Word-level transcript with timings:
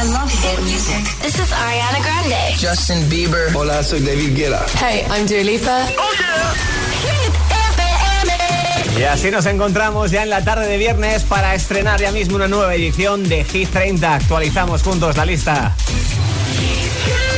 I 0.00 0.04
love 0.04 0.32
hit 0.32 0.58
music. 0.62 1.04
This 1.20 1.38
is 1.38 1.52
Ariana 1.52 2.00
Grande. 2.00 2.56
Justin 2.56 3.06
Bieber. 3.10 3.54
Hola, 3.54 3.82
soy 3.82 4.00
David 4.00 4.34
Guetta. 4.34 4.64
Hey, 4.80 5.04
I'm 5.10 5.26
Dua 5.26 5.42
Lipa. 5.44 5.84
Oh 5.98 6.10
yeah. 6.18 6.54
Hit 8.94 8.98
Y 8.98 9.02
así 9.02 9.30
nos 9.30 9.44
encontramos 9.44 10.10
ya 10.10 10.22
en 10.22 10.30
la 10.30 10.42
tarde 10.42 10.66
de 10.68 10.78
viernes 10.78 11.24
para 11.24 11.54
estrenar 11.54 12.00
ya 12.00 12.12
mismo 12.12 12.36
una 12.36 12.48
nueva 12.48 12.74
edición 12.74 13.28
de 13.28 13.44
Hit 13.44 13.72
30. 13.72 14.14
Actualizamos 14.14 14.82
juntos 14.82 15.18
la 15.18 15.26
lista. 15.26 15.76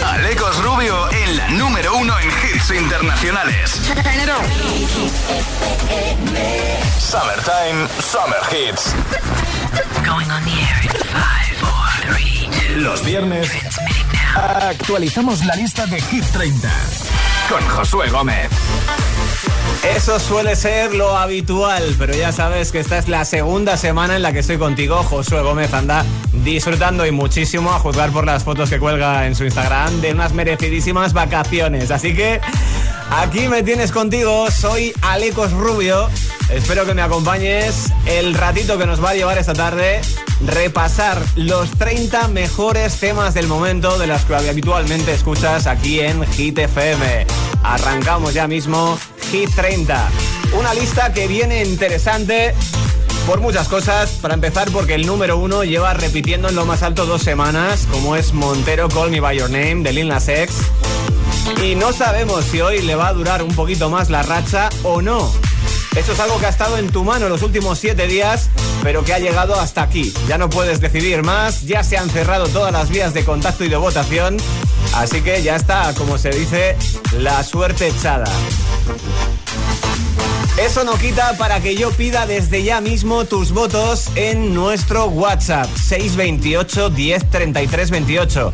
Alecos 0.06 0.62
Rubio 0.62 1.10
en 1.10 1.36
la 1.36 1.48
número 1.48 1.96
uno 1.96 2.14
en 2.20 2.29
hits 2.29 2.70
internacionales. 2.70 3.80
Summertime, 7.00 7.88
Summer 8.00 8.38
Hits. 8.52 8.94
Going 10.04 10.30
on 10.30 10.44
the 10.44 10.52
air 10.52 10.80
in 10.84 10.90
five. 11.08 11.41
Los 12.77 13.04
viernes 13.04 13.50
actualizamos 14.35 15.44
la 15.44 15.54
lista 15.57 15.86
de 15.86 16.00
Hit 16.00 16.25
30 16.32 16.71
con 17.49 17.61
Josué 17.68 18.08
Gómez. 18.08 18.49
Eso 19.96 20.18
suele 20.18 20.57
ser 20.57 20.94
lo 20.94 21.16
habitual, 21.16 21.82
pero 21.99 22.14
ya 22.14 22.32
sabes 22.32 22.72
que 22.72 22.80
esta 22.80 22.99
es 22.99 23.08
la 23.08 23.25
segunda 23.25 23.77
semana 23.77 24.16
en 24.16 24.22
la 24.22 24.32
que 24.32 24.39
estoy 24.39 24.58
contigo. 24.58 25.03
Josué 25.03 25.43
Gómez 25.43 25.75
anda 25.75 26.04
disfrutando 26.44 27.04
y 27.04 27.11
muchísimo 27.11 27.72
a 27.72 27.79
juzgar 27.79 28.11
por 28.11 28.25
las 28.25 28.44
fotos 28.44 28.71
que 28.71 28.79
cuelga 28.79 29.27
en 29.27 29.35
su 29.35 29.44
Instagram 29.44 30.00
de 30.00 30.13
unas 30.13 30.32
merecidísimas 30.32 31.13
vacaciones. 31.13 31.91
Así 31.91 32.14
que 32.14 32.41
aquí 33.20 33.48
me 33.48 33.62
tienes 33.62 33.92
contigo, 33.92 34.50
soy 34.50 34.92
Alecos 35.02 35.52
Rubio. 35.52 36.08
Espero 36.50 36.84
que 36.84 36.94
me 36.94 37.02
acompañes 37.02 37.92
el 38.06 38.34
ratito 38.34 38.78
que 38.78 38.86
nos 38.86 39.02
va 39.02 39.11
a 39.11 39.14
llevar 39.14 39.38
esta 39.38 39.52
tarde 39.52 40.00
repasar 40.47 41.22
los 41.36 41.70
30 41.72 42.28
mejores 42.28 42.98
temas 42.98 43.34
del 43.34 43.47
momento 43.47 43.98
de 43.98 44.06
las 44.06 44.25
que 44.25 44.34
habitualmente 44.34 45.12
escuchas 45.12 45.66
aquí 45.66 46.00
en 46.00 46.24
Hit 46.27 46.58
FM. 46.58 47.27
Arrancamos 47.62 48.34
ya 48.34 48.48
mismo 48.48 48.98
Hit 49.30 49.50
30. 49.55 50.08
Una 50.58 50.74
lista 50.74 51.12
que 51.12 51.28
viene 51.28 51.64
interesante 51.64 52.55
por 53.27 53.40
muchas 53.40 53.68
cosas. 53.68 54.10
Para 54.20 54.34
empezar, 54.34 54.70
porque 54.70 54.94
el 54.94 55.06
número 55.06 55.38
uno 55.38 55.64
lleva 55.64 55.94
repitiendo 55.94 56.48
en 56.48 56.56
lo 56.56 56.66
más 56.66 56.83
alto 56.83 57.06
dos 57.06 57.22
semanas, 57.22 57.86
como 57.90 58.16
es 58.16 58.33
Montero 58.33 58.88
Call 58.88 59.10
Me 59.10 59.20
By 59.20 59.38
Your 59.38 59.50
Name 59.50 59.83
de 59.83 59.92
Lil 59.92 60.08
Nas 60.08 60.28
X. 60.28 60.56
Y 61.62 61.74
no 61.74 61.92
sabemos 61.92 62.44
si 62.44 62.60
hoy 62.60 62.82
le 62.82 62.94
va 62.94 63.08
a 63.08 63.12
durar 63.12 63.42
un 63.42 63.54
poquito 63.54 63.90
más 63.90 64.10
la 64.10 64.22
racha 64.22 64.68
o 64.82 65.00
no. 65.02 65.32
Esto 65.94 66.12
es 66.12 66.20
algo 66.20 66.38
que 66.38 66.46
ha 66.46 66.48
estado 66.48 66.78
en 66.78 66.90
tu 66.90 67.04
mano 67.04 67.28
los 67.28 67.42
últimos 67.42 67.78
siete 67.78 68.06
días, 68.06 68.48
pero 68.82 69.04
que 69.04 69.12
ha 69.12 69.18
llegado 69.18 69.54
hasta 69.60 69.82
aquí. 69.82 70.12
Ya 70.26 70.38
no 70.38 70.48
puedes 70.48 70.80
decidir 70.80 71.22
más, 71.22 71.62
ya 71.62 71.84
se 71.84 71.98
han 71.98 72.08
cerrado 72.08 72.48
todas 72.48 72.72
las 72.72 72.88
vías 72.88 73.12
de 73.12 73.24
contacto 73.24 73.64
y 73.64 73.68
de 73.68 73.76
votación, 73.76 74.38
así 74.94 75.20
que 75.20 75.42
ya 75.42 75.54
está, 75.54 75.92
como 75.94 76.16
se 76.16 76.30
dice, 76.30 76.76
la 77.18 77.44
suerte 77.44 77.88
echada. 77.88 78.24
Eso 80.58 80.84
no 80.84 80.95
quita 80.95 81.36
para 81.39 81.61
que 81.61 81.77
yo 81.77 81.91
pida 81.92 82.27
desde 82.27 82.62
ya 82.62 82.83
mismo 82.83 83.25
tus 83.25 83.53
votos 83.53 84.11
en 84.17 84.53
nuestro 84.53 85.06
WhatsApp 85.06 85.67
628 85.67 86.91
10 86.91 87.31
33 87.31 87.91
28. 87.91 88.53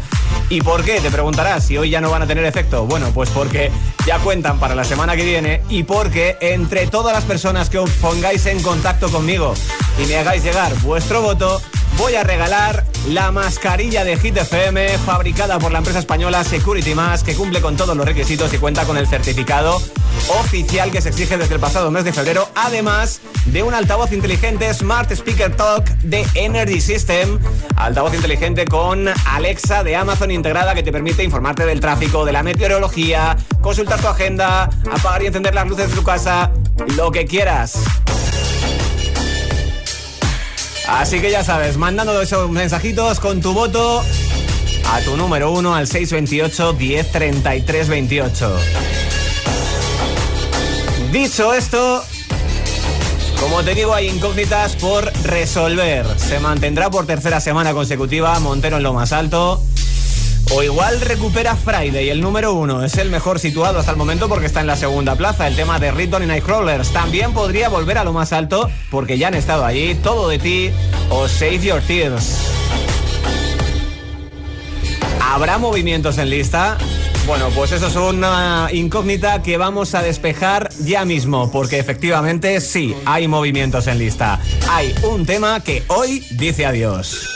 ¿Y 0.48 0.60
por 0.62 0.84
qué? 0.84 1.00
Te 1.00 1.10
preguntarás 1.10 1.66
si 1.66 1.76
hoy 1.76 1.90
ya 1.90 2.00
no 2.00 2.10
van 2.10 2.22
a 2.22 2.26
tener 2.26 2.44
efecto. 2.44 2.86
Bueno, 2.86 3.10
pues 3.12 3.30
porque 3.30 3.72
ya 4.06 4.20
cuentan 4.20 4.60
para 4.60 4.76
la 4.76 4.84
semana 4.84 5.16
que 5.16 5.24
viene 5.24 5.60
y 5.68 5.82
porque 5.82 6.36
entre 6.40 6.86
todas 6.86 7.12
las 7.12 7.24
personas 7.24 7.68
que 7.68 7.78
os 7.78 7.90
pongáis 7.90 8.46
en 8.46 8.62
contacto 8.62 9.10
conmigo 9.10 9.54
y 10.02 10.06
me 10.06 10.16
hagáis 10.16 10.44
llegar 10.44 10.72
vuestro 10.82 11.20
voto, 11.20 11.60
voy 11.96 12.14
a 12.14 12.22
regalar 12.22 12.84
la 13.06 13.30
mascarilla 13.32 14.04
de 14.04 14.16
Hit 14.16 14.36
FM 14.36 14.98
fabricada 14.98 15.58
por 15.58 15.72
la 15.72 15.78
empresa 15.78 15.98
española 15.98 16.44
Security 16.44 16.94
Mask 16.94 17.26
que 17.26 17.34
cumple 17.34 17.60
con 17.60 17.76
todos 17.76 17.96
los 17.96 18.04
requisitos 18.04 18.52
y 18.52 18.58
cuenta 18.58 18.84
con 18.84 18.96
el 18.96 19.06
certificado 19.06 19.80
oficial 20.40 20.90
que 20.90 21.00
se 21.00 21.08
exige 21.08 21.38
desde 21.38 21.54
el 21.54 21.60
pasado 21.60 21.90
mes 21.90 22.04
de 22.04 22.12
febrero, 22.12 22.48
además 22.54 23.20
de 23.46 23.62
un 23.62 23.74
altavoz 23.74 24.12
inteligente 24.12 24.72
Smart 24.74 25.10
Speaker 25.10 25.54
Talk 25.56 25.86
de 26.02 26.26
Energy 26.34 26.80
System, 26.80 27.38
altavoz 27.76 28.14
inteligente 28.14 28.66
con 28.66 29.08
Alexa 29.26 29.82
de 29.82 29.96
Amazon 29.96 30.30
integrada 30.30 30.74
que 30.74 30.82
te 30.82 30.92
permite 30.92 31.24
informarte 31.24 31.64
del 31.64 31.80
tráfico, 31.80 32.24
de 32.24 32.32
la 32.32 32.42
meteorología, 32.42 33.36
consultar 33.60 34.00
tu 34.00 34.08
agenda, 34.08 34.68
apagar 34.90 35.22
y 35.22 35.26
encender 35.26 35.54
las 35.54 35.66
luces 35.66 35.88
de 35.90 35.94
tu 35.94 36.02
casa, 36.02 36.50
lo 36.96 37.10
que 37.10 37.24
quieras. 37.26 37.78
Así 40.88 41.20
que 41.20 41.30
ya 41.30 41.44
sabes, 41.44 41.76
mandando 41.76 42.20
esos 42.20 42.50
mensajitos 42.50 43.20
con 43.20 43.42
tu 43.42 43.52
voto 43.52 44.02
a 44.90 45.00
tu 45.02 45.18
número 45.18 45.52
uno 45.52 45.74
al 45.74 45.86
628 45.86 46.72
1033 46.72 47.88
28. 47.88 48.56
Dicho 51.12 51.52
esto, 51.52 52.02
como 53.38 53.62
te 53.62 53.74
digo, 53.74 53.94
hay 53.94 54.08
incógnitas 54.08 54.76
por 54.76 55.12
resolver. 55.24 56.06
Se 56.18 56.40
mantendrá 56.40 56.88
por 56.88 57.06
tercera 57.06 57.40
semana 57.40 57.74
consecutiva 57.74 58.38
Montero 58.40 58.78
en 58.78 58.82
lo 58.82 58.94
más 58.94 59.12
alto. 59.12 59.62
O 60.50 60.62
igual 60.62 61.00
recupera 61.02 61.54
Friday, 61.56 62.08
el 62.08 62.20
número 62.22 62.54
uno. 62.54 62.82
Es 62.82 62.96
el 62.96 63.10
mejor 63.10 63.38
situado 63.38 63.78
hasta 63.78 63.90
el 63.90 63.98
momento 63.98 64.28
porque 64.28 64.46
está 64.46 64.60
en 64.60 64.66
la 64.66 64.76
segunda 64.76 65.14
plaza. 65.14 65.46
El 65.46 65.56
tema 65.56 65.78
de 65.78 65.90
Riton 65.90 66.22
y 66.22 66.26
Nightcrawlers. 66.26 66.90
También 66.90 67.32
podría 67.34 67.68
volver 67.68 67.98
a 67.98 68.04
lo 68.04 68.12
más 68.12 68.32
alto 68.32 68.70
porque 68.90 69.18
ya 69.18 69.28
han 69.28 69.34
estado 69.34 69.64
allí. 69.64 69.94
Todo 69.96 70.28
de 70.28 70.38
ti 70.38 70.70
o 71.10 71.28
Save 71.28 71.58
Your 71.60 71.82
Tears. 71.82 72.38
¿Habrá 75.20 75.58
movimientos 75.58 76.16
en 76.16 76.30
lista? 76.30 76.78
Bueno, 77.26 77.50
pues 77.54 77.72
eso 77.72 77.88
es 77.88 77.96
una 77.96 78.70
incógnita 78.72 79.42
que 79.42 79.58
vamos 79.58 79.94
a 79.94 80.00
despejar 80.00 80.70
ya 80.80 81.04
mismo, 81.04 81.52
porque 81.52 81.78
efectivamente 81.78 82.58
sí, 82.62 82.96
hay 83.04 83.28
movimientos 83.28 83.86
en 83.86 83.98
lista. 83.98 84.40
Hay 84.70 84.94
un 85.02 85.26
tema 85.26 85.62
que 85.62 85.82
hoy 85.88 86.26
dice 86.30 86.64
adiós. 86.64 87.28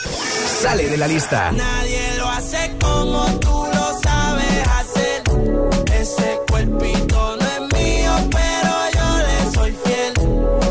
Sale 0.61 0.89
de 0.89 0.97
la 0.97 1.07
lista. 1.07 1.51
Nadie 1.51 2.12
hace 2.35 2.75
como 2.81 3.25
tú 3.39 3.65
lo 3.73 3.99
sabes 4.01 4.67
hacer. 4.79 5.23
Ese 5.93 6.39
cuerpito 6.49 7.37
no 7.39 7.45
es 7.45 7.61
mío, 7.73 8.11
pero 8.31 8.71
yo 8.95 9.07
le 9.27 9.53
soy 9.53 9.77
fiel. 9.83 10.13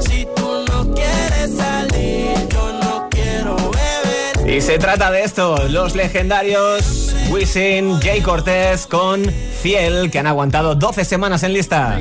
Si 0.06 0.26
tú 0.36 0.64
no 0.68 0.92
quieres 0.94 1.56
salir, 1.56 2.48
yo 2.48 2.72
no 2.82 3.08
quiero 3.10 3.56
beber. 3.56 4.50
Y 4.56 4.60
se 4.60 4.78
trata 4.78 5.10
de 5.10 5.22
esto, 5.22 5.68
los 5.68 5.94
legendarios 5.94 7.14
Wisin, 7.30 8.00
Jay 8.00 8.20
Cortés 8.20 8.86
con 8.86 9.24
Fiel, 9.62 10.10
que 10.10 10.18
han 10.18 10.26
aguantado 10.26 10.74
12 10.74 11.04
semanas 11.04 11.42
en 11.44 11.52
lista. 11.52 12.00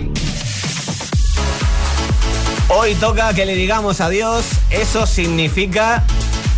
Hoy 2.67 2.95
toca 2.95 3.33
que 3.33 3.45
le 3.45 3.55
digamos 3.55 3.99
adiós, 4.01 4.45
eso 4.69 5.05
significa 5.05 6.03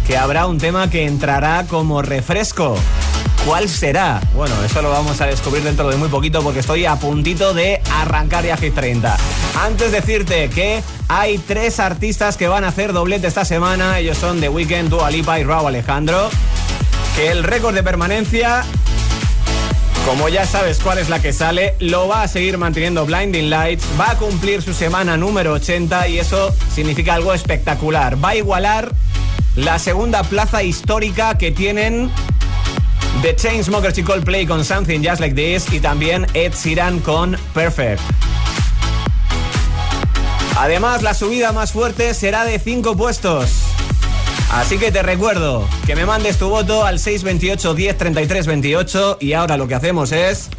que 0.05 0.17
habrá 0.17 0.47
un 0.47 0.57
tema 0.57 0.89
que 0.89 1.05
entrará 1.05 1.65
como 1.67 2.01
refresco. 2.01 2.75
¿Cuál 3.45 3.67
será? 3.67 4.21
Bueno, 4.33 4.55
eso 4.63 4.81
lo 4.81 4.89
vamos 4.89 5.19
a 5.19 5.25
descubrir 5.25 5.63
dentro 5.63 5.89
de 5.89 5.97
muy 5.97 6.07
poquito 6.07 6.41
porque 6.41 6.59
estoy 6.59 6.85
a 6.85 6.95
puntito 6.95 7.53
de 7.53 7.81
arrancar 7.91 8.45
ya 8.45 8.55
Hit 8.55 8.73
30. 8.73 9.17
Antes 9.61 9.91
decirte 9.91 10.49
que 10.49 10.81
hay 11.09 11.37
tres 11.37 11.79
artistas 11.79 12.37
que 12.37 12.47
van 12.47 12.63
a 12.63 12.69
hacer 12.69 12.93
doblete 12.93 13.27
esta 13.27 13.43
semana. 13.43 13.99
Ellos 13.99 14.17
son 14.17 14.39
The 14.39 14.49
Weeknd, 14.49 14.89
Dua 14.89 15.11
Lipa 15.11 15.39
y 15.39 15.43
Raúl 15.43 15.67
Alejandro. 15.67 16.29
Que 17.15 17.31
el 17.31 17.43
récord 17.43 17.75
de 17.75 17.83
permanencia, 17.83 18.63
como 20.05 20.29
ya 20.29 20.45
sabes 20.45 20.79
cuál 20.79 20.99
es 20.99 21.09
la 21.09 21.21
que 21.21 21.33
sale, 21.33 21.75
lo 21.79 22.07
va 22.07 22.23
a 22.23 22.27
seguir 22.27 22.57
manteniendo 22.57 23.05
Blinding 23.05 23.49
Lights. 23.49 23.85
Va 23.99 24.11
a 24.11 24.17
cumplir 24.17 24.61
su 24.61 24.73
semana 24.73 25.17
número 25.17 25.53
80 25.53 26.07
y 26.07 26.19
eso 26.19 26.55
significa 26.73 27.13
algo 27.13 27.33
espectacular. 27.33 28.23
Va 28.23 28.29
a 28.29 28.35
igualar 28.37 28.89
la 29.55 29.77
segunda 29.79 30.23
plaza 30.23 30.63
histórica 30.63 31.37
que 31.37 31.51
tienen 31.51 32.09
The 33.21 33.35
Chainsmokers 33.35 33.97
y 33.97 34.03
Coldplay 34.03 34.45
con 34.45 34.65
Something 34.65 35.03
Just 35.03 35.19
Like 35.19 35.35
This 35.35 35.71
y 35.71 35.79
también 35.79 36.25
Ed 36.33 36.53
Sheeran 36.53 36.99
con 36.99 37.37
Perfect. 37.53 38.01
Además, 40.57 41.01
la 41.01 41.13
subida 41.13 41.51
más 41.51 41.71
fuerte 41.71 42.13
será 42.13 42.45
de 42.45 42.59
5 42.59 42.95
puestos. 42.95 43.49
Así 44.51 44.77
que 44.77 44.91
te 44.91 45.01
recuerdo 45.01 45.67
que 45.85 45.95
me 45.95 46.05
mandes 46.05 46.37
tu 46.37 46.47
voto 46.49 46.85
al 46.85 46.99
628 46.99 47.73
10 47.73 47.97
33 47.97 48.47
28 48.47 49.17
y 49.19 49.33
ahora 49.33 49.57
lo 49.57 49.67
que 49.67 49.75
hacemos 49.75 50.11
es 50.11 50.49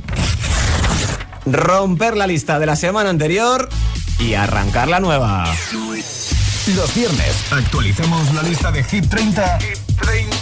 romper 1.47 2.17
la 2.17 2.27
lista 2.27 2.59
de 2.59 2.67
la 2.67 2.77
semana 2.77 3.11
anterior 3.11 3.69
y 4.19 4.35
arrancar 4.35 4.89
la 4.89 5.01
nueva. 5.01 5.45
Los 6.73 6.95
viernes 6.95 7.53
actualizamos 7.53 8.33
la 8.33 8.43
lista 8.43 8.73
de 8.73 8.83
Hit 8.83 9.09
30, 9.09 9.59
Hit 9.61 9.79
30. 10.01 10.35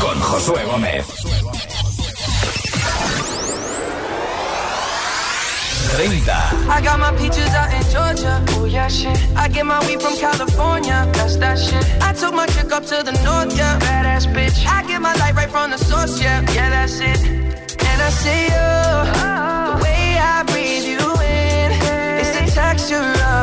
con 0.00 0.18
Josué 0.18 0.64
Gómez. 0.64 1.04
30. 5.92 6.32
I 6.68 6.80
got 6.80 6.98
my 6.98 7.12
peaches 7.18 7.54
out 7.54 7.72
in 7.72 7.82
Georgia. 7.92 8.44
Oh 8.56 8.64
yeah, 8.64 8.88
shit. 8.88 9.16
I 9.36 9.48
get 9.48 9.66
my 9.66 9.78
weed 9.86 10.00
from 10.00 10.16
California. 10.16 11.06
That's 11.12 11.36
that 11.36 11.58
shit. 11.58 11.84
I 12.02 12.12
took 12.14 12.34
my 12.34 12.46
chick 12.46 12.72
up 12.72 12.84
to 12.86 13.02
the 13.04 13.12
north, 13.22 13.56
yeah. 13.56 13.78
Badass 13.78 14.26
bitch. 14.32 14.66
I 14.66 14.82
get 14.86 15.00
my 15.00 15.14
light 15.14 15.34
right 15.34 15.50
from 15.50 15.70
the 15.70 15.78
source, 15.78 16.20
yeah, 16.20 16.40
yeah, 16.54 16.70
that's 16.70 16.98
it. 17.00 17.20
And 17.20 18.02
I 18.02 18.10
see 18.10 18.44
you, 18.44 18.68
the 19.76 19.82
way 19.84 20.18
I 20.18 20.42
breathe 20.44 20.84
you 20.84 20.97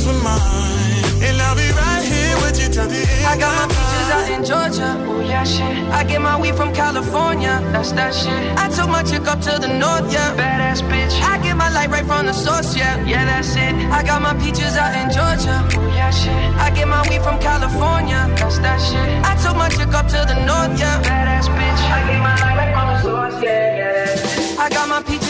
Taste 0.00 0.06
the 0.06 0.12
sweetest 0.12 0.24
mine, 0.24 1.22
and 1.22 1.40
I'll 1.40 1.54
be 1.54 1.68
right 1.72 2.04
here 2.04 2.36
with 2.42 2.60
you 2.60 2.68
till 2.68 2.88
the 2.88 3.00
end. 3.00 3.26
I 3.26 3.36
got 3.38 3.52
my 3.60 3.66
peaches 3.68 4.08
out 4.10 4.30
in 4.30 4.44
Georgia, 4.44 4.90
oh 5.08 5.20
yeah, 5.20 5.44
shit. 5.44 5.88
I 5.90 6.04
get 6.04 6.20
my 6.22 6.40
weed 6.40 6.54
from 6.54 6.72
California, 6.74 7.60
that's 7.72 7.92
that 7.92 8.14
shit. 8.14 8.58
I 8.58 8.68
took 8.68 8.88
my 8.88 9.02
chick 9.02 9.26
up 9.26 9.40
to 9.42 9.58
the 9.58 9.68
north, 9.68 10.12
yeah, 10.12 10.34
badass 10.36 10.82
bitch. 10.82 11.20
I 11.22 11.38
get 11.42 11.56
my 11.56 11.70
light 11.70 11.90
right 11.90 12.06
from 12.06 12.26
the 12.26 12.32
source, 12.32 12.76
yeah, 12.76 13.04
yeah, 13.04 13.24
that's 13.24 13.56
it. 13.56 13.74
I 13.90 14.02
got 14.02 14.22
my 14.22 14.34
peaches 14.34 14.76
out 14.76 14.94
in 14.96 15.10
Georgia, 15.12 15.56
oh 15.78 15.86
yeah, 15.94 16.10
shit. 16.10 16.32
I 16.56 16.70
get 16.70 16.88
my 16.88 17.02
weed 17.08 17.22
from 17.22 17.38
California, 17.40 18.28
that's 18.36 18.58
that 18.58 18.80
shit. 18.80 19.08
I 19.24 19.36
took 19.42 19.56
my 19.56 19.68
chick 19.68 19.92
up 19.94 20.06
to 20.08 20.24
the 20.26 20.36
north, 20.46 20.78
yeah, 20.78 21.02
badass 21.02 21.48
bitch. 21.48 21.82
I 21.90 22.00
get 22.08 22.20
my 22.20 22.34
light 22.40 22.56
right 22.56 22.72
from 22.72 22.86
the 22.88 22.98
source, 23.02 23.42
yeah, 23.42 23.76
yeah, 23.76 24.04
that's 24.04 24.38
it. 24.38 24.58
I 24.58 24.68
got 24.68 24.88
my 24.88 25.02
peaches 25.02 25.20
out 25.20 25.29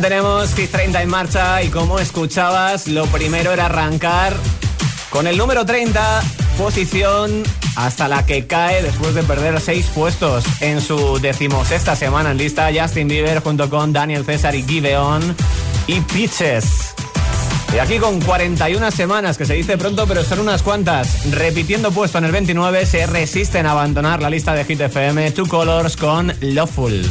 tenemos 0.00 0.54
Hit 0.54 0.70
30 0.70 1.02
en 1.02 1.08
marcha 1.08 1.62
y 1.62 1.68
como 1.68 1.98
escuchabas, 1.98 2.86
lo 2.86 3.06
primero 3.06 3.52
era 3.52 3.66
arrancar 3.66 4.34
con 5.10 5.26
el 5.26 5.38
número 5.38 5.64
30, 5.64 6.22
posición 6.58 7.42
hasta 7.76 8.06
la 8.06 8.26
que 8.26 8.46
cae 8.46 8.82
después 8.82 9.14
de 9.14 9.22
perder 9.22 9.58
seis 9.60 9.86
puestos 9.94 10.44
en 10.60 10.80
su 10.80 11.18
decimosexta 11.18 11.96
semana 11.96 12.32
en 12.32 12.38
lista 12.38 12.68
Justin 12.74 13.08
Bieber 13.08 13.40
junto 13.40 13.70
con 13.70 13.92
Daniel 13.92 14.24
César 14.24 14.54
y 14.54 14.62
Giveon 14.64 15.34
y 15.86 16.00
Pitches. 16.00 16.94
Y 17.74 17.78
aquí 17.78 17.98
con 17.98 18.20
41 18.20 18.90
semanas, 18.90 19.38
que 19.38 19.46
se 19.46 19.54
dice 19.54 19.78
pronto, 19.78 20.06
pero 20.06 20.24
son 20.24 20.40
unas 20.40 20.62
cuantas. 20.62 21.30
Repitiendo 21.30 21.90
puesto 21.90 22.18
en 22.18 22.24
el 22.24 22.32
29, 22.32 22.86
se 22.86 23.06
resisten 23.06 23.66
a 23.66 23.72
abandonar 23.72 24.20
la 24.20 24.30
lista 24.30 24.54
de 24.54 24.64
Hit 24.64 24.80
FM 24.80 25.30
Two 25.32 25.46
Colors 25.46 25.96
con 25.96 26.32
Loveful. 26.40 27.02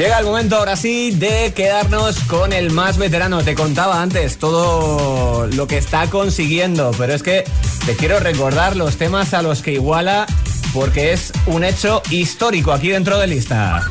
Llega 0.00 0.18
el 0.18 0.24
momento 0.24 0.56
ahora 0.56 0.76
sí 0.76 1.10
de 1.10 1.52
quedarnos 1.54 2.20
con 2.20 2.54
el 2.54 2.70
más 2.70 2.96
veterano. 2.96 3.42
Te 3.44 3.54
contaba 3.54 4.00
antes 4.00 4.38
todo 4.38 5.46
lo 5.48 5.66
que 5.66 5.76
está 5.76 6.06
consiguiendo, 6.08 6.90
pero 6.96 7.12
es 7.12 7.22
que 7.22 7.44
te 7.84 7.96
quiero 7.96 8.18
recordar 8.18 8.76
los 8.76 8.96
temas 8.96 9.34
a 9.34 9.42
los 9.42 9.60
que 9.60 9.72
iguala 9.72 10.24
porque 10.72 11.12
es 11.12 11.32
un 11.44 11.64
hecho 11.64 12.00
histórico 12.08 12.72
aquí 12.72 12.88
dentro 12.88 13.18
de 13.18 13.26
lista. 13.26 13.84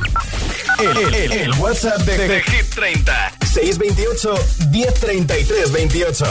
El, 0.80 1.14
el- 1.14 1.32
el 1.32 1.52
WhatsApp 1.60 2.00
de, 2.00 2.18
de 2.28 2.42
Hit 2.42 2.74
30. 2.74 3.32
628 3.46 4.34
1033 4.72 5.72
28. 5.72 6.26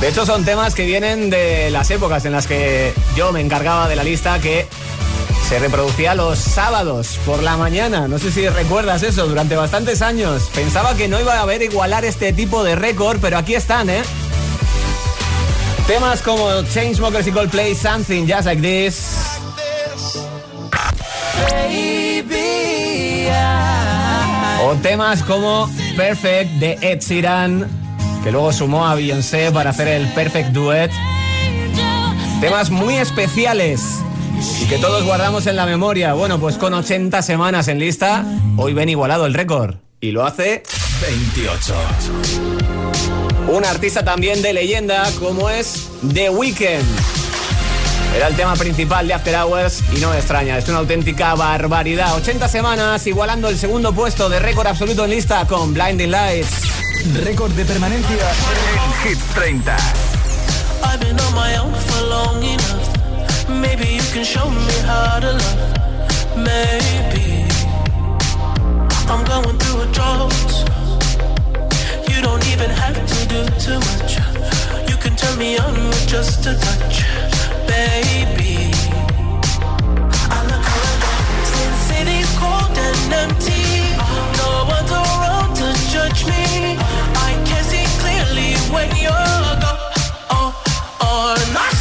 De 0.00 0.08
hecho, 0.08 0.24
son 0.24 0.44
temas 0.44 0.74
que 0.76 0.86
vienen 0.86 1.30
de 1.30 1.70
las 1.72 1.90
épocas 1.90 2.24
en 2.24 2.32
las 2.32 2.46
que 2.46 2.94
yo 3.16 3.32
me 3.32 3.40
encargaba 3.40 3.88
de 3.88 3.96
la 3.96 4.04
lista 4.04 4.38
que 4.38 4.66
se 5.50 5.58
reproducía 5.58 6.14
los 6.14 6.38
sábados 6.38 7.18
por 7.26 7.42
la 7.42 7.56
mañana. 7.56 8.06
No 8.06 8.20
sé 8.20 8.30
si 8.30 8.48
recuerdas 8.48 9.02
eso, 9.02 9.26
durante 9.26 9.56
bastantes 9.56 10.00
años. 10.00 10.48
Pensaba 10.54 10.94
que 10.94 11.08
no 11.08 11.18
iba 11.18 11.34
a 11.34 11.40
haber 11.40 11.60
igualar 11.60 12.04
este 12.04 12.32
tipo 12.32 12.62
de 12.62 12.76
récord, 12.76 13.18
pero 13.20 13.36
aquí 13.36 13.56
están, 13.56 13.90
¿eh? 13.90 14.02
Temas 15.88 16.22
como 16.22 16.62
Chainsmokers 16.72 17.26
y 17.26 17.32
Coldplay, 17.32 17.74
Something 17.74 18.28
Just 18.28 18.44
Like 18.44 18.62
This. 18.62 19.16
O 24.62 24.74
temas 24.76 25.24
como 25.24 25.68
Perfect 25.96 26.48
de 26.60 26.78
Ed 26.80 27.00
Sheeran, 27.00 27.66
que 28.22 28.30
luego 28.30 28.52
sumó 28.52 28.86
a 28.86 28.94
Beyoncé 28.94 29.50
para 29.50 29.70
hacer 29.70 29.88
el 29.88 30.06
Perfect 30.12 30.50
Duet. 30.50 30.92
Temas 32.40 32.70
muy 32.70 32.98
especiales 32.98 34.00
que 34.70 34.78
todos 34.78 35.02
guardamos 35.02 35.48
en 35.48 35.56
la 35.56 35.66
memoria. 35.66 36.12
Bueno, 36.12 36.38
pues 36.38 36.56
con 36.56 36.72
80 36.72 37.22
semanas 37.22 37.66
en 37.66 37.80
lista, 37.80 38.24
hoy 38.56 38.72
ven 38.72 38.88
igualado 38.88 39.26
el 39.26 39.34
récord. 39.34 39.74
Y 40.00 40.12
lo 40.12 40.24
hace 40.24 40.62
28. 41.02 41.74
un 43.48 43.64
artista 43.64 44.04
también 44.04 44.40
de 44.42 44.52
leyenda 44.52 45.10
como 45.18 45.50
es 45.50 45.88
The 46.14 46.30
Weeknd. 46.30 46.84
Era 48.14 48.28
el 48.28 48.36
tema 48.36 48.54
principal 48.54 49.08
de 49.08 49.14
After 49.14 49.34
Hours 49.34 49.82
y 49.92 49.98
no 49.98 50.10
me 50.10 50.18
extraña, 50.18 50.56
es 50.56 50.68
una 50.68 50.78
auténtica 50.78 51.34
barbaridad. 51.34 52.14
80 52.14 52.46
semanas 52.46 53.04
igualando 53.08 53.48
el 53.48 53.58
segundo 53.58 53.92
puesto 53.92 54.28
de 54.28 54.38
récord 54.38 54.68
absoluto 54.68 55.04
en 55.04 55.10
lista 55.10 55.48
con 55.48 55.74
Blinding 55.74 56.12
Lights. 56.12 56.48
Récord 57.24 57.50
de 57.54 57.64
permanencia 57.64 58.14
en 58.14 59.08
Hit 59.10 59.18
30. 59.34 59.76
I've 60.84 61.00
been 61.00 61.18
on 61.18 61.34
my 61.34 61.58
own 61.58 61.74
for 61.74 62.06
long 62.06 62.44
enough. 62.44 62.89
Maybe 63.60 63.88
you 63.94 64.02
can 64.12 64.24
show 64.24 64.48
me 64.48 64.72
how 64.90 65.20
to 65.20 65.32
love. 65.32 65.62
Maybe 66.36 67.44
I'm 69.12 69.22
going 69.24 69.58
through 69.58 69.82
a 69.82 69.86
drought. 69.92 70.52
You 72.08 72.22
don't 72.22 72.44
even 72.52 72.70
have 72.70 72.98
to 73.12 73.18
do 73.28 73.40
too 73.64 73.78
much. 73.88 74.12
You 74.88 74.96
can 74.96 75.14
turn 75.16 75.38
me 75.38 75.58
on 75.58 75.74
with 75.74 76.06
just 76.08 76.46
a 76.46 76.54
touch, 76.54 77.04
baby. 77.66 78.72
Since 81.52 81.78
city's 81.88 82.30
cold 82.38 82.76
and 82.88 83.12
empty. 83.22 83.64
No 84.38 84.50
to 85.58 85.68
judge 85.92 86.24
me. 86.24 86.76
I 87.28 87.32
can 87.44 87.62
see 87.64 87.86
clearly 88.00 88.56
when 88.74 88.88
you're 88.96 89.54
gone. 89.64 89.84
Oh, 90.30 90.48
oh, 90.48 90.98
oh, 91.00 91.36
and 91.42 91.56
I 91.56 91.79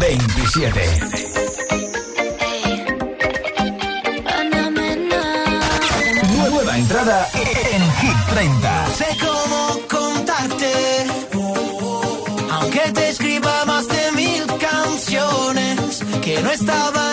27. 0.00 0.80
Nueva 6.50 6.76
entrada 6.78 7.28
en 7.34 7.92
Hit 8.00 8.16
30. 8.30 8.86
Sé 8.94 9.06
cómo 9.20 9.80
contarte, 9.88 10.72
aunque 12.50 12.80
te 12.92 13.08
escriba 13.08 13.64
más 13.66 13.88
de 13.88 14.12
mil 14.12 14.46
canciones 14.58 16.04
que 16.22 16.42
no 16.42 16.50
estaba 16.50 17.07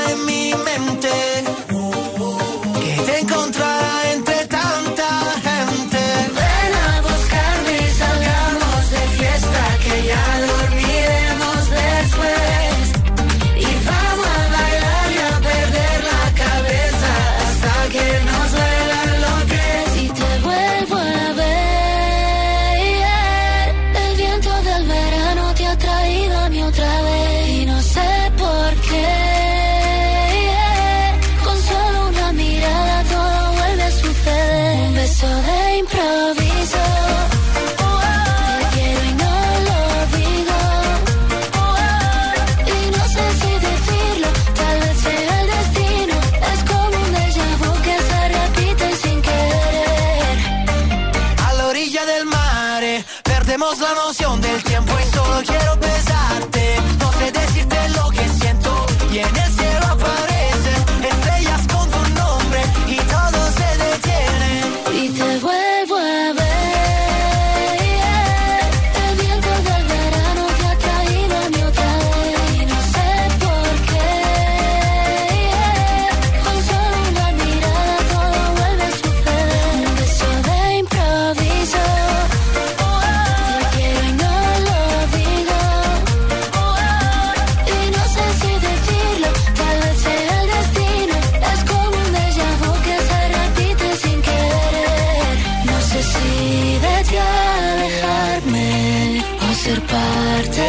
ser 99.76 99.82
parte 99.82 100.62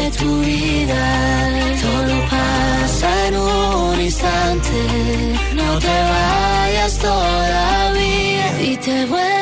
de 0.00 0.10
tu 0.18 0.40
vida. 0.40 1.04
Todo 1.82 2.14
pasa 2.30 3.26
en 3.28 3.36
un 3.36 4.00
instante. 4.00 4.78
No 5.54 5.78
te 5.78 5.96
vayas 6.12 6.98
todavía 6.98 8.62
y 8.62 8.76
te 8.76 9.06
vuelves 9.06 9.41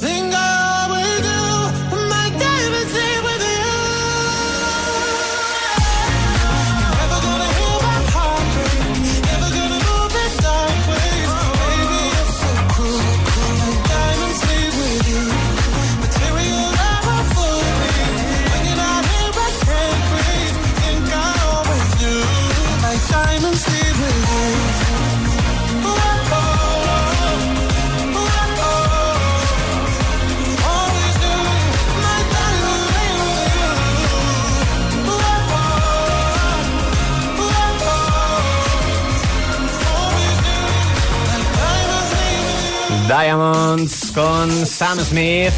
Con 44.13 44.65
Sam 44.65 44.99
Smith. 44.99 45.51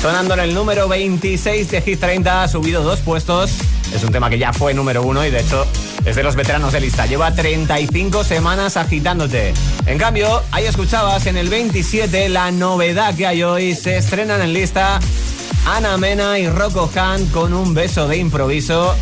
Sonando 0.00 0.34
en 0.34 0.40
el 0.40 0.54
número 0.54 0.86
26 0.86 1.70
de 1.70 1.82
Hit 1.82 1.98
30, 1.98 2.44
ha 2.44 2.48
subido 2.48 2.82
dos 2.82 3.00
puestos. 3.00 3.50
Es 3.92 4.04
un 4.04 4.12
tema 4.12 4.30
que 4.30 4.38
ya 4.38 4.52
fue 4.52 4.72
número 4.74 5.02
uno 5.02 5.24
y 5.26 5.30
de 5.30 5.40
hecho 5.40 5.66
es 6.04 6.14
de 6.14 6.22
los 6.22 6.36
veteranos 6.36 6.72
de 6.72 6.80
lista. 6.80 7.06
Lleva 7.06 7.34
35 7.34 8.22
semanas 8.22 8.76
agitándote. 8.76 9.52
En 9.86 9.98
cambio, 9.98 10.42
ahí 10.52 10.66
escuchabas 10.66 11.26
en 11.26 11.36
el 11.36 11.48
27 11.48 12.28
la 12.28 12.50
novedad 12.52 13.14
que 13.16 13.26
hay 13.26 13.42
hoy. 13.42 13.74
Se 13.74 13.96
estrenan 13.96 14.42
en 14.42 14.52
lista 14.52 15.00
Ana 15.66 15.96
Mena 15.96 16.38
y 16.38 16.48
Rocco 16.48 16.90
Han 16.94 17.26
con 17.26 17.52
un 17.52 17.74
beso 17.74 18.06
de 18.06 18.18
improviso. 18.18 18.94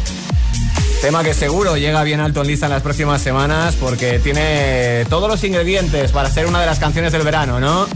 Tema 1.02 1.22
que 1.22 1.34
seguro 1.34 1.76
llega 1.76 2.02
bien 2.02 2.20
alto 2.20 2.40
en 2.40 2.46
lista 2.46 2.66
en 2.66 2.72
las 2.72 2.82
próximas 2.82 3.20
semanas 3.20 3.76
porque 3.78 4.18
tiene 4.18 5.04
todos 5.10 5.28
los 5.28 5.44
ingredientes 5.44 6.10
para 6.10 6.30
ser 6.30 6.46
una 6.46 6.60
de 6.60 6.66
las 6.66 6.78
canciones 6.78 7.12
del 7.12 7.22
verano, 7.22 7.60
¿no? 7.60 7.86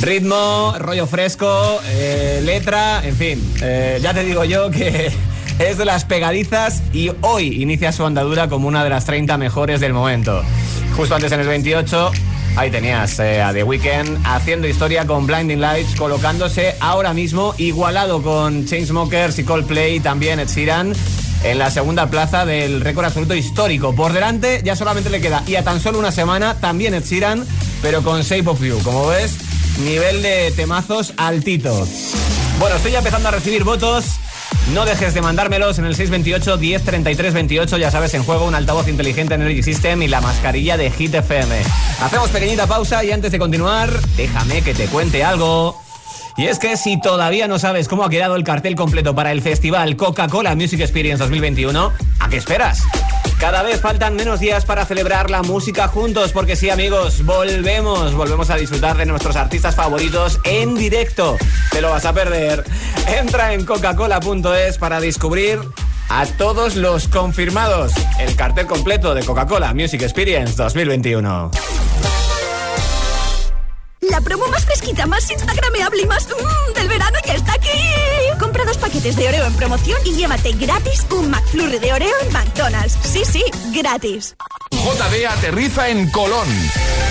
Ritmo, 0.00 0.74
rollo 0.78 1.06
fresco, 1.06 1.80
eh, 1.86 2.40
letra, 2.44 3.02
en 3.04 3.14
fin. 3.16 3.54
eh, 3.62 3.98
ya 4.02 4.14
te 4.14 4.24
digo 4.24 4.44
yo 4.44 4.70
que 4.70 5.12
es 5.58 5.78
de 5.78 5.84
las 5.84 6.04
pegadizas 6.04 6.82
y 6.92 7.10
hoy 7.20 7.62
inicia 7.62 7.92
su 7.92 8.04
andadura 8.04 8.48
como 8.48 8.68
una 8.68 8.82
de 8.82 8.90
las 8.90 9.04
30 9.04 9.36
mejores 9.38 9.80
del 9.80 9.92
momento. 9.92 10.42
Justo 10.96 11.14
antes 11.14 11.30
en 11.32 11.40
el 11.40 11.46
28, 11.46 12.10
ahí 12.56 12.70
tenías 12.70 13.18
eh, 13.20 13.42
a 13.42 13.52
The 13.52 13.62
Weeknd 13.64 14.18
haciendo 14.24 14.66
historia 14.66 15.06
con 15.06 15.26
Blinding 15.26 15.60
Lights, 15.60 15.94
colocándose 15.94 16.74
ahora 16.80 17.12
mismo 17.12 17.54
igualado 17.58 18.22
con 18.22 18.64
Chainsmokers 18.66 19.38
y 19.38 19.44
Coldplay, 19.44 20.00
también 20.00 20.40
Ed 20.40 20.48
Sheeran 20.48 20.94
en 21.44 21.58
la 21.58 21.70
segunda 21.70 22.08
plaza 22.08 22.46
del 22.46 22.80
récord 22.80 23.04
absoluto 23.04 23.34
histórico. 23.34 23.94
Por 23.94 24.12
delante 24.12 24.62
ya 24.64 24.74
solamente 24.74 25.10
le 25.10 25.20
queda, 25.20 25.42
y 25.46 25.56
a 25.56 25.62
tan 25.64 25.80
solo 25.80 25.98
una 25.98 26.12
semana, 26.12 26.54
también 26.60 26.94
Ed 26.94 27.04
Sheeran, 27.04 27.44
pero 27.82 28.02
con 28.02 28.22
Shape 28.22 28.48
of 28.48 28.60
You. 28.62 28.78
Como 28.82 29.08
ves, 29.08 29.36
nivel 29.78 30.22
de 30.22 30.52
temazos 30.52 31.14
altito. 31.16 31.86
Bueno, 32.58 32.76
estoy 32.76 32.92
ya 32.92 32.98
empezando 32.98 33.28
a 33.28 33.32
recibir 33.32 33.64
votos. 33.64 34.04
No 34.74 34.84
dejes 34.84 35.14
de 35.14 35.22
mandármelos 35.22 35.78
en 35.78 35.86
el 35.86 35.94
628 35.94 36.56
10 36.56 36.82
33 36.82 37.34
28. 37.34 37.78
Ya 37.78 37.90
sabes, 37.90 38.14
en 38.14 38.22
juego 38.22 38.46
un 38.46 38.54
altavoz 38.54 38.88
inteligente 38.88 39.34
Energy 39.34 39.62
System 39.62 40.02
y 40.02 40.08
la 40.08 40.20
mascarilla 40.20 40.76
de 40.76 40.90
Hit 40.90 41.14
FM. 41.14 41.62
Hacemos 42.00 42.30
pequeñita 42.30 42.66
pausa 42.66 43.02
y 43.04 43.10
antes 43.10 43.32
de 43.32 43.38
continuar, 43.38 43.90
déjame 44.16 44.62
que 44.62 44.74
te 44.74 44.86
cuente 44.86 45.24
algo. 45.24 45.80
Y 46.36 46.46
es 46.46 46.58
que 46.58 46.76
si 46.76 47.00
todavía 47.00 47.46
no 47.48 47.58
sabes 47.58 47.88
cómo 47.88 48.04
ha 48.04 48.10
quedado 48.10 48.36
el 48.36 48.44
cartel 48.44 48.74
completo 48.74 49.14
para 49.14 49.32
el 49.32 49.42
festival 49.42 49.96
Coca-Cola 49.96 50.54
Music 50.54 50.80
Experience 50.80 51.22
2021, 51.22 51.92
¿a 52.20 52.28
qué 52.28 52.36
esperas? 52.36 52.82
Cada 53.42 53.64
vez 53.64 53.80
faltan 53.80 54.14
menos 54.14 54.38
días 54.38 54.64
para 54.64 54.86
celebrar 54.86 55.28
la 55.28 55.42
música 55.42 55.88
juntos, 55.88 56.30
porque 56.30 56.54
sí, 56.54 56.70
amigos, 56.70 57.24
volvemos, 57.24 58.14
volvemos 58.14 58.50
a 58.50 58.56
disfrutar 58.56 58.96
de 58.96 59.04
nuestros 59.04 59.34
artistas 59.34 59.74
favoritos 59.74 60.38
en 60.44 60.76
directo. 60.76 61.36
Te 61.72 61.80
lo 61.80 61.90
vas 61.90 62.04
a 62.04 62.12
perder. 62.12 62.62
Entra 63.18 63.52
en 63.52 63.64
coca-cola.es 63.64 64.78
para 64.78 65.00
descubrir 65.00 65.58
a 66.08 66.24
todos 66.24 66.76
los 66.76 67.08
confirmados. 67.08 67.92
El 68.20 68.36
cartel 68.36 68.68
completo 68.68 69.12
de 69.12 69.24
Coca-Cola 69.24 69.74
Music 69.74 70.02
Experience 70.02 70.54
2021. 70.54 71.50
La 74.12 74.20
promo 74.20 74.46
más 74.48 74.66
fresquita, 74.66 75.06
más 75.06 75.30
instagrameable 75.30 76.02
y 76.02 76.06
más 76.06 76.28
mmm, 76.28 76.74
del 76.74 76.86
verano 76.86 77.16
ya 77.24 77.32
está 77.32 77.54
aquí. 77.54 77.70
Compra 78.38 78.62
dos 78.66 78.76
paquetes 78.76 79.16
de 79.16 79.26
Oreo 79.26 79.46
en 79.46 79.54
promoción 79.54 79.98
y 80.04 80.12
llévate 80.12 80.52
gratis 80.52 81.06
un 81.12 81.30
McFlurry 81.30 81.78
de 81.78 81.94
Oreo 81.94 82.14
en 82.20 82.30
McDonald's. 82.30 82.98
Sí, 83.02 83.22
sí, 83.24 83.42
gratis. 83.72 84.36
JD 84.70 85.26
aterriza 85.30 85.88
en 85.88 86.10
Colón. 86.10 86.46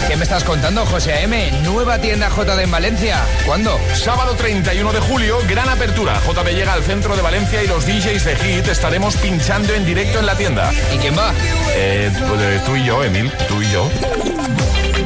¿Qué 0.07 0.15
me 0.15 0.21
estás 0.21 0.43
contando, 0.43 0.85
José 0.85 1.13
A.M.? 1.13 1.51
Nueva 1.63 1.97
tienda 1.97 2.29
JD 2.29 2.59
en 2.59 2.69
Valencia. 2.69 3.19
¿Cuándo? 3.47 3.79
Sábado 3.95 4.35
31 4.35 4.93
de 4.93 4.99
julio, 4.99 5.39
gran 5.49 5.69
apertura. 5.69 6.21
JD 6.27 6.49
llega 6.53 6.73
al 6.73 6.83
centro 6.83 7.15
de 7.15 7.23
Valencia 7.23 7.63
y 7.63 7.67
los 7.67 7.87
DJs 7.87 8.25
de 8.25 8.35
Hit 8.35 8.67
estaremos 8.67 9.15
pinchando 9.15 9.73
en 9.73 9.87
directo 9.87 10.19
en 10.19 10.27
la 10.27 10.35
tienda. 10.35 10.71
¿Y 10.93 10.99
quién 10.99 11.17
va? 11.17 11.33
Eh, 11.73 12.11
pues, 12.29 12.63
tú 12.63 12.75
y 12.75 12.85
yo, 12.85 13.03
Emil, 13.03 13.31
tú 13.47 13.59
y 13.59 13.71
yo. 13.71 13.89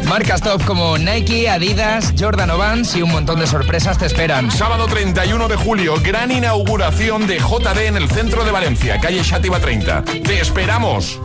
Marcas 0.08 0.41
top 0.41 0.63
como 0.65 0.98
Nike, 0.98 1.50
Adidas, 1.50 2.13
Jordan 2.18 2.52
o 2.52 2.58
Vans 2.58 2.96
y 2.96 3.02
un 3.02 3.12
montón 3.12 3.39
de 3.39 3.48
sorpresas 3.48 3.98
te 3.98 4.06
esperan. 4.06 4.52
Sábado 4.52 4.88
31 4.88 5.48
de 5.48 5.56
julio, 5.56 5.96
gran 6.04 6.32
inauguración 6.32 7.28
de 7.28 7.39
JD 7.39 7.88
en 7.88 7.98
el 7.98 8.10
centro 8.10 8.46
de 8.46 8.52
Valencia, 8.52 9.00
calle 9.00 9.24
Xativa 9.24 9.60
30. 9.60 10.04
¡Te 10.04 10.39
esperamos! 10.39 11.20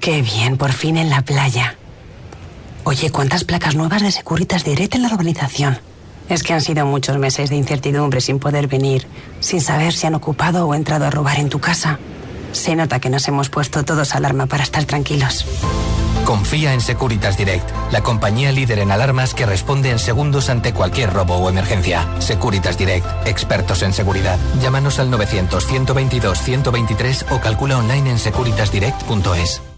Qué 0.00 0.22
bien, 0.22 0.56
por 0.56 0.72
fin 0.72 0.96
en 0.96 1.10
la 1.10 1.22
playa. 1.22 1.76
Oye, 2.84 3.10
¿cuántas 3.10 3.44
placas 3.44 3.74
nuevas 3.74 4.02
de 4.02 4.12
Securitas 4.12 4.64
Direct 4.64 4.94
en 4.94 5.02
la 5.02 5.08
urbanización? 5.08 5.78
Es 6.28 6.42
que 6.42 6.54
han 6.54 6.60
sido 6.60 6.86
muchos 6.86 7.18
meses 7.18 7.50
de 7.50 7.56
incertidumbre 7.56 8.20
sin 8.20 8.38
poder 8.38 8.66
venir, 8.66 9.06
sin 9.40 9.60
saber 9.60 9.92
si 9.92 10.06
han 10.06 10.14
ocupado 10.14 10.66
o 10.66 10.74
entrado 10.74 11.04
a 11.04 11.10
robar 11.10 11.38
en 11.38 11.48
tu 11.48 11.58
casa. 11.58 11.98
Se 12.52 12.76
nota 12.76 13.00
que 13.00 13.10
nos 13.10 13.26
hemos 13.28 13.50
puesto 13.50 13.84
todos 13.84 14.14
alarma 14.14 14.46
para 14.46 14.64
estar 14.64 14.84
tranquilos. 14.84 15.44
Confía 16.24 16.72
en 16.74 16.80
Securitas 16.82 17.38
Direct, 17.38 17.64
la 17.90 18.02
compañía 18.02 18.52
líder 18.52 18.80
en 18.80 18.90
alarmas 18.90 19.32
que 19.32 19.46
responde 19.46 19.90
en 19.90 19.98
segundos 19.98 20.50
ante 20.50 20.74
cualquier 20.74 21.10
robo 21.12 21.36
o 21.36 21.48
emergencia. 21.48 22.06
Securitas 22.18 22.76
Direct, 22.76 23.06
expertos 23.26 23.80
en 23.82 23.94
seguridad. 23.94 24.38
Llámanos 24.60 24.98
al 24.98 25.10
900-122-123 25.10 27.24
o 27.30 27.40
calcula 27.40 27.78
online 27.78 28.10
en 28.10 28.18
securitasdirect.es. 28.18 29.62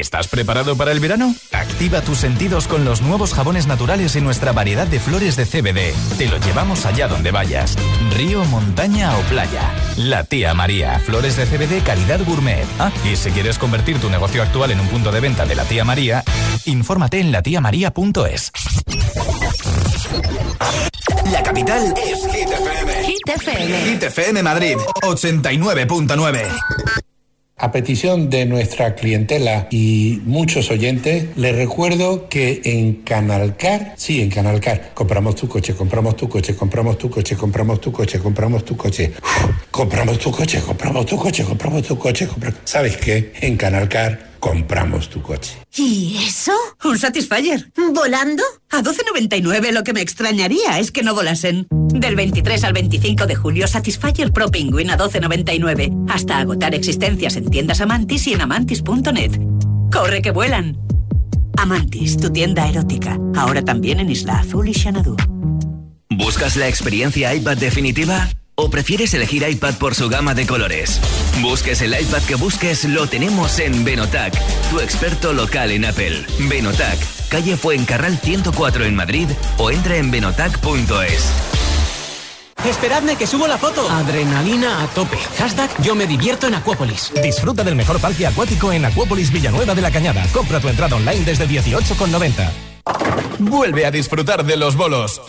¿Estás 0.00 0.26
preparado 0.26 0.76
para 0.76 0.90
el 0.90 0.98
verano? 0.98 1.36
Activa 1.52 2.00
tus 2.00 2.18
sentidos 2.18 2.66
con 2.66 2.84
los 2.84 3.00
nuevos 3.00 3.32
jabones 3.32 3.68
naturales 3.68 4.16
y 4.16 4.20
nuestra 4.20 4.52
variedad 4.52 4.88
de 4.88 4.98
flores 4.98 5.36
de 5.36 5.46
CBD. 5.46 5.94
Te 6.18 6.26
lo 6.26 6.38
llevamos 6.38 6.84
allá 6.84 7.06
donde 7.06 7.30
vayas. 7.30 7.76
Río, 8.16 8.44
montaña 8.46 9.16
o 9.16 9.20
playa. 9.22 9.72
La 9.96 10.24
tía 10.24 10.52
María. 10.52 10.98
Flores 10.98 11.36
de 11.36 11.46
CBD 11.46 11.84
calidad 11.84 12.20
gourmet. 12.24 12.66
Ah, 12.80 12.90
y 13.04 13.14
si 13.14 13.30
quieres 13.30 13.56
convertir 13.56 14.00
tu 14.00 14.10
negocio 14.10 14.42
actual 14.42 14.72
en 14.72 14.80
un 14.80 14.88
punto 14.88 15.12
de 15.12 15.20
venta 15.20 15.46
de 15.46 15.54
la 15.54 15.64
tía 15.64 15.84
María, 15.84 16.24
infórmate 16.64 17.20
en 17.20 17.30
latiamaría.es. 17.30 18.50
La 21.30 21.42
capital 21.42 21.94
es 21.96 22.34
Hit 22.34 22.50
FM. 22.50 23.04
Hit 23.04 23.28
FM. 23.28 23.90
Hit 23.90 24.02
FM 24.02 24.42
Madrid, 24.42 24.76
89.9. 25.02 27.03
A 27.56 27.70
petición 27.70 28.30
de 28.30 28.46
nuestra 28.46 28.96
clientela 28.96 29.68
y 29.70 30.20
muchos 30.24 30.72
oyentes, 30.72 31.26
les 31.36 31.54
recuerdo 31.54 32.28
que 32.28 32.60
en 32.64 32.94
Canalcar, 33.04 33.94
sí, 33.96 34.20
en 34.20 34.28
Canalcar, 34.30 34.90
compramos 34.92 35.36
tu 35.36 35.46
coche, 35.46 35.72
compramos 35.72 36.16
tu 36.16 36.28
coche, 36.28 36.56
compramos 36.56 36.98
tu 36.98 37.08
coche, 37.08 37.38
compramos 37.38 37.80
tu 37.80 37.92
coche, 37.92 38.18
compramos 38.18 38.64
tu 38.64 38.76
coche, 38.76 39.12
compramos 39.70 40.18
tu 40.18 40.32
coche, 40.32 40.60
compramos 40.62 41.06
tu 41.06 41.16
coche, 41.16 41.44
compramos 41.44 41.82
tu 41.86 41.96
coche, 41.96 42.26
compra- 42.26 42.54
¿Sabes 42.64 42.96
qué? 42.96 43.32
En 43.40 43.56
Canalcar 43.56 44.33
compramos 44.44 45.08
tu 45.08 45.22
coche. 45.22 45.56
¿Y 45.74 46.18
eso? 46.18 46.52
Un 46.84 46.98
Satisfyer. 46.98 47.72
¿Volando? 47.94 48.42
A 48.70 48.82
12.99 48.82 49.72
lo 49.72 49.82
que 49.84 49.94
me 49.94 50.02
extrañaría 50.02 50.78
es 50.78 50.92
que 50.92 51.02
no 51.02 51.14
volasen. 51.14 51.66
Del 51.70 52.14
23 52.14 52.62
al 52.64 52.74
25 52.74 53.26
de 53.26 53.36
julio, 53.36 53.66
Satisfyer 53.66 54.34
Pro 54.34 54.50
Penguin 54.50 54.90
a 54.90 54.98
12.99. 54.98 56.10
Hasta 56.10 56.40
agotar 56.40 56.74
existencias 56.74 57.36
en 57.36 57.48
tiendas 57.48 57.80
Amantis 57.80 58.26
y 58.26 58.34
en 58.34 58.42
amantis.net. 58.42 59.40
¡Corre 59.90 60.20
que 60.20 60.30
vuelan! 60.30 60.78
Amantis, 61.56 62.18
tu 62.18 62.30
tienda 62.30 62.68
erótica. 62.68 63.18
Ahora 63.34 63.64
también 63.64 63.98
en 63.98 64.10
Isla 64.10 64.40
Azul 64.40 64.68
y 64.68 64.74
Xanadu. 64.74 65.16
¿Buscas 66.10 66.56
la 66.56 66.68
experiencia 66.68 67.34
iPad 67.34 67.56
definitiva? 67.56 68.28
¿O 68.56 68.70
prefieres 68.70 69.12
elegir 69.14 69.44
iPad 69.48 69.74
por 69.74 69.96
su 69.96 70.08
gama 70.08 70.32
de 70.34 70.46
colores? 70.46 71.00
Busques 71.40 71.82
el 71.82 72.00
iPad 72.00 72.22
que 72.22 72.36
busques, 72.36 72.84
lo 72.84 73.08
tenemos 73.08 73.58
en 73.58 73.84
Benotac, 73.84 74.32
tu 74.70 74.78
experto 74.78 75.32
local 75.32 75.72
en 75.72 75.84
Apple. 75.84 76.24
Benotac, 76.48 76.96
calle 77.28 77.56
Fuencarral 77.56 78.16
104 78.16 78.84
en 78.84 78.94
Madrid 78.94 79.28
o 79.58 79.72
entra 79.72 79.96
en 79.96 80.12
benotac.es. 80.12 81.32
Esperadme 82.64 83.16
que 83.16 83.26
subo 83.26 83.48
la 83.48 83.58
foto. 83.58 83.90
Adrenalina 83.90 84.84
a 84.84 84.86
tope. 84.86 85.18
Hashtag 85.38 85.70
yo 85.82 85.96
me 85.96 86.06
divierto 86.06 86.46
en 86.46 86.54
Acuópolis. 86.54 87.12
Disfruta 87.22 87.64
del 87.64 87.74
mejor 87.74 88.00
parque 88.00 88.26
acuático 88.26 88.72
en 88.72 88.84
Acuópolis 88.84 89.32
Villanueva 89.32 89.74
de 89.74 89.82
la 89.82 89.90
Cañada. 89.90 90.24
Compra 90.32 90.60
tu 90.60 90.68
entrada 90.68 90.94
online 90.94 91.24
desde 91.24 91.48
18,90. 91.48 92.50
Vuelve 93.40 93.84
a 93.84 93.90
disfrutar 93.90 94.44
de 94.44 94.56
los 94.56 94.76
bolos. 94.76 95.20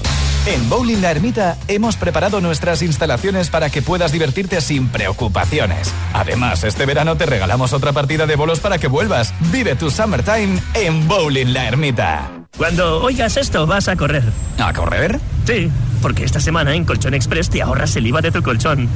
En 0.48 0.70
Bowling 0.70 1.02
La 1.02 1.10
Ermita 1.10 1.58
hemos 1.68 1.96
preparado 1.96 2.40
nuestras 2.40 2.84
instalaciones 2.84 3.50
para 3.50 3.72
que 3.72 3.82
puedas 3.82 4.12
divertirte 4.12 4.62
sin 4.62 4.90
preocupaciones. 4.90 5.92
Además, 6.14 6.64
este 6.64 6.86
verano 6.86 7.18
te 7.18 7.26
regalamos 7.26 7.74
otra 7.74 7.94
partida 7.94 8.28
de 8.28 8.36
bolos 8.36 8.60
para 8.60 8.78
que 8.78 8.88
vuelvas. 8.88 9.34
Vive 9.52 9.76
tu 9.76 9.90
summertime 9.90 10.60
en 10.76 11.08
Bowling 11.08 11.52
La 11.52 11.68
Ermita. 11.68 12.30
Cuando 12.58 13.02
oigas 13.02 13.38
esto, 13.38 13.66
vas 13.66 13.88
a 13.88 13.96
correr. 13.96 14.24
¿A 14.60 14.72
correr? 14.72 15.20
Sí, 15.48 15.72
porque 16.00 16.24
esta 16.24 16.40
semana 16.40 16.76
en 16.76 16.86
Colchón 16.86 17.16
Express 17.16 17.50
te 17.50 17.64
ahorras 17.64 17.96
el 17.96 18.06
IVA 18.06 18.22
de 18.22 18.32
tu 18.32 18.44
colchón. 18.44 18.88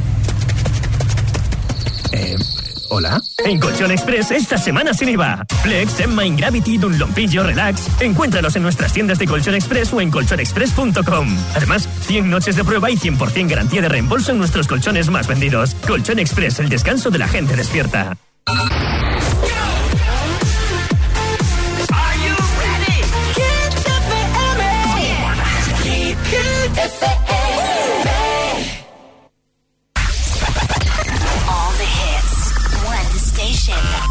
Eh, 2.12 2.38
¿Hola? 2.90 3.22
En 3.46 3.60
Colchón 3.60 3.92
Express, 3.92 4.32
esta 4.32 4.58
semana 4.58 4.94
sin 4.94 5.10
IVA. 5.10 5.46
Flex, 5.64 6.00
Emma, 6.00 6.26
Ingravity, 6.26 6.78
Dunlompillo, 6.78 7.44
Relax. 7.44 7.88
Encuéntralos 8.02 8.56
en 8.56 8.64
nuestras 8.64 8.94
tiendas 8.94 9.20
de 9.20 9.28
Colchón 9.28 9.56
Express 9.56 9.94
o 9.94 10.02
en 10.02 10.12
colchonexpress.com. 10.12 11.38
Además, 11.56 11.88
100 12.02 12.30
noches 12.30 12.56
de 12.56 12.64
prueba 12.64 12.90
y 12.90 12.98
100% 12.98 13.50
garantía 13.50 13.82
de 13.82 13.90
reembolso 13.90 14.32
en 14.32 14.40
nuestros 14.40 14.68
colchones 14.68 15.10
más 15.10 15.28
vendidos. 15.28 15.76
Colchón 15.88 16.20
Express, 16.20 16.60
el 16.60 16.70
descanso 16.70 17.10
de 17.10 17.20
la 17.20 17.28
gente 17.28 17.56
despierta. 17.56 18.18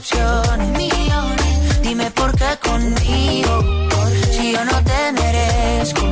Opciones. 0.00 1.82
Dime 1.82 2.10
por 2.12 2.32
qué 2.34 2.50
conmigo, 2.62 3.52
si 4.32 4.52
yo 4.52 4.64
no 4.64 4.76
te 4.82 5.12
merezco. 5.12 6.02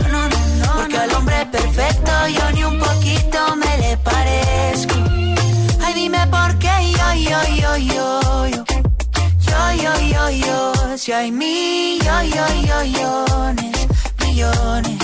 Porque 0.77 0.99
al 0.99 1.11
hombre 1.15 1.47
perfecto 1.47 2.13
yo 2.37 2.53
ni 2.53 2.65
un 2.65 2.79
poquito 2.79 3.39
me 3.57 3.73
le 3.79 3.97
parezco. 3.99 4.95
Ay, 5.85 5.95
dime 5.95 6.27
por 6.27 6.59
qué 6.59 6.75
yo, 6.99 7.09
yo, 7.29 7.41
yo, 7.63 7.77
yo, 7.77 8.47
yo. 8.55 8.65
Yo, 9.49 9.61
yo, 9.83 9.93
yo, 10.13 10.31
yo. 10.45 10.99
Si 10.99 11.13
hay 11.13 11.31
millones, 11.33 12.29
millones. 14.21 14.99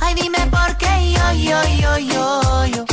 Ay, 0.00 0.14
dime 0.14 0.42
por 0.50 0.70
qué 0.76 0.94
yo, 1.14 1.26
yo, 1.32 1.60
yo, 1.82 1.98
yo, 1.98 2.64
yo. 2.74 2.84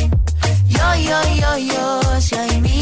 Yo, 0.76 0.88
yo, 1.08 1.20
yo, 1.42 1.52
yo. 1.58 2.22
Si 2.22 2.36
hay 2.36 2.62
millones, 2.62 2.75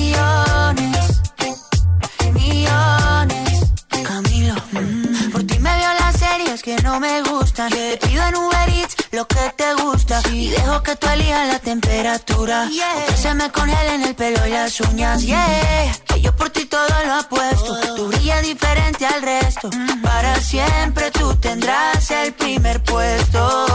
que 6.63 6.77
no 6.77 6.97
me 7.01 7.21
gustan. 7.23 7.69
Te 7.69 7.97
pido 7.97 8.25
en 8.25 8.35
Uber 8.37 8.69
Eats 8.69 8.95
lo 9.11 9.27
que 9.27 9.53
te 9.57 9.73
gusta. 9.75 10.21
Y 10.31 10.49
dejo 10.49 10.81
que 10.81 10.95
tú 10.95 11.07
elijas 11.09 11.47
la 11.49 11.59
temperatura. 11.59 12.69
Que 13.07 13.17
se 13.17 13.33
me 13.33 13.51
congelen 13.51 14.03
el 14.03 14.15
pelo 14.15 14.47
y 14.47 14.51
las 14.51 14.79
uñas. 14.79 15.21
Yeah, 15.23 15.93
que 16.05 16.21
yo 16.21 16.33
por 16.33 16.49
ti 16.51 16.63
todo 16.65 16.87
lo 17.05 17.13
apuesto. 17.15 17.95
Tú 17.97 18.07
brillas 18.07 18.41
diferente 18.43 19.05
al 19.05 19.21
resto. 19.21 19.69
Para 20.01 20.39
siempre 20.39 21.11
tú 21.11 21.35
tendrás 21.35 22.09
el 22.11 22.33
primer 22.33 22.81
puesto. 22.81 23.65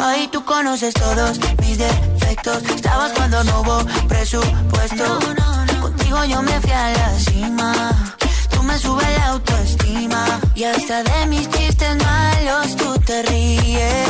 Ahí 0.00 0.28
tú 0.32 0.44
conoces 0.44 0.92
todos 0.92 1.38
mis 1.60 1.78
defectos. 1.78 2.64
Estabas 2.64 3.12
cuando 3.12 3.44
no 3.44 3.60
hubo 3.60 3.78
presupuesto. 4.08 5.18
Contigo 5.80 6.24
yo 6.24 6.42
me 6.42 6.60
fui 6.60 6.72
a 6.72 6.90
la 6.90 7.18
cima. 7.20 8.16
Me 8.66 8.76
subes 8.78 9.18
la 9.18 9.26
autoestima. 9.28 10.40
Y 10.56 10.64
hasta 10.64 11.04
de 11.04 11.26
mis 11.26 11.48
chistes 11.50 11.96
malos 12.04 12.74
tú 12.76 12.98
te 13.06 13.22
ríes. 13.22 14.06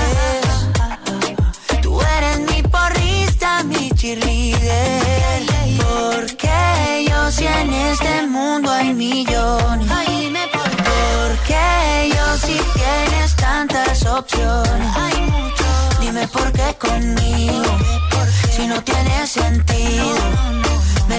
Tú 1.82 2.00
eres 2.00 2.38
mi 2.40 2.62
porrista, 2.62 3.62
mi 3.64 3.90
cheerleader. 3.90 5.42
Porque 5.78 7.06
yo 7.06 7.30
si 7.30 7.46
en 7.46 7.72
este 7.72 8.26
mundo 8.28 8.70
hay 8.70 8.94
millones. 8.94 9.88
Porque 10.88 12.12
yo 12.14 12.26
si 12.38 12.58
tienes 12.78 13.36
tantas 13.36 14.06
opciones. 14.06 14.90
Dime 16.00 16.26
por 16.28 16.50
qué 16.52 16.74
conmigo. 16.78 17.64
Si 18.50 18.66
no 18.66 18.82
tiene 18.82 19.26
sentido. 19.26 20.65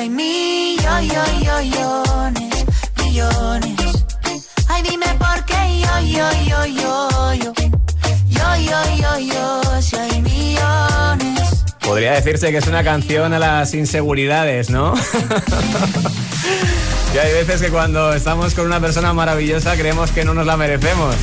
hay 0.00 0.08
millones, 0.08 0.88
millones. 3.04 4.06
Ay, 4.68 4.82
dime 4.82 5.06
por 5.18 5.44
qué 5.44 5.80
yo, 5.80 6.00
yo, 6.00 6.30
yo, 6.48 6.64
yo, 6.66 7.34
yo. 7.34 7.52
Yo, 8.28 8.56
yo, 8.56 8.82
yo, 8.96 9.18
yo, 9.18 9.60
si 9.82 9.96
hay 9.96 10.22
millones. 10.22 11.66
Podría 11.80 12.12
decirse 12.12 12.50
que 12.50 12.56
es 12.58 12.66
una 12.66 12.82
canción 12.82 13.34
a 13.34 13.38
las 13.38 13.74
inseguridades, 13.74 14.70
¿no? 14.70 14.94
y 17.14 17.18
hay 17.18 17.34
veces 17.34 17.60
que 17.60 17.68
cuando 17.68 18.14
estamos 18.14 18.54
con 18.54 18.64
una 18.64 18.80
persona 18.80 19.12
maravillosa 19.12 19.76
creemos 19.76 20.12
que 20.12 20.24
no 20.24 20.32
nos 20.32 20.46
la 20.46 20.56
merecemos. 20.56 21.14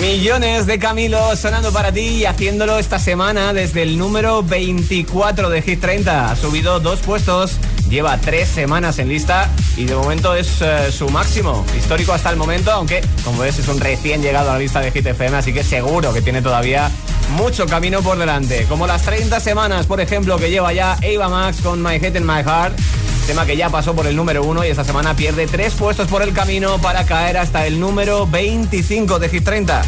Millones 0.00 0.66
de 0.66 0.78
Camilo 0.78 1.36
sonando 1.36 1.72
para 1.72 1.90
ti 1.90 2.00
y 2.00 2.24
haciéndolo 2.26 2.78
esta 2.78 2.98
semana 2.98 3.52
desde 3.52 3.82
el 3.82 3.96
número 3.96 4.42
24 4.42 5.48
de 5.48 5.62
Hit 5.62 5.80
30. 5.80 6.30
Ha 6.30 6.36
subido 6.36 6.80
dos 6.80 7.00
puestos, 7.00 7.56
lleva 7.88 8.18
tres 8.18 8.48
semanas 8.48 8.98
en 8.98 9.08
lista 9.08 9.48
y 9.76 9.84
de 9.84 9.94
momento 9.94 10.34
es 10.34 10.60
eh, 10.60 10.92
su 10.92 11.08
máximo 11.08 11.64
histórico 11.76 12.12
hasta 12.12 12.30
el 12.30 12.36
momento, 12.36 12.72
aunque 12.72 13.00
como 13.24 13.40
ves 13.40 13.58
es 13.58 13.68
un 13.68 13.80
recién 13.80 14.22
llegado 14.22 14.50
a 14.50 14.54
la 14.54 14.58
lista 14.58 14.80
de 14.80 14.90
Hit 14.90 15.06
FM, 15.06 15.36
así 15.36 15.52
que 15.52 15.64
seguro 15.64 16.12
que 16.12 16.20
tiene 16.20 16.42
todavía 16.42 16.90
mucho 17.30 17.66
camino 17.66 18.02
por 18.02 18.18
delante. 18.18 18.66
Como 18.68 18.86
las 18.86 19.02
30 19.02 19.40
semanas, 19.40 19.86
por 19.86 20.00
ejemplo, 20.00 20.38
que 20.38 20.50
lleva 20.50 20.72
ya 20.72 20.92
Ava 20.94 21.28
Max 21.28 21.60
con 21.62 21.82
My 21.82 21.94
Head 21.94 22.16
in 22.16 22.26
My 22.26 22.42
Heart. 22.42 22.78
Tema 23.26 23.44
que 23.44 23.56
ya 23.56 23.70
pasó 23.70 23.94
por 23.94 24.06
el 24.06 24.14
número 24.14 24.44
uno 24.44 24.64
y 24.64 24.68
esta 24.68 24.84
semana 24.84 25.16
pierde 25.16 25.48
tres 25.48 25.74
puestos 25.74 26.06
por 26.06 26.22
el 26.22 26.32
camino 26.32 26.78
para 26.78 27.04
caer 27.04 27.36
hasta 27.38 27.66
el 27.66 27.80
número 27.80 28.24
25 28.24 29.18
de 29.18 29.28
Hit 29.28 29.44
30. 29.44 29.82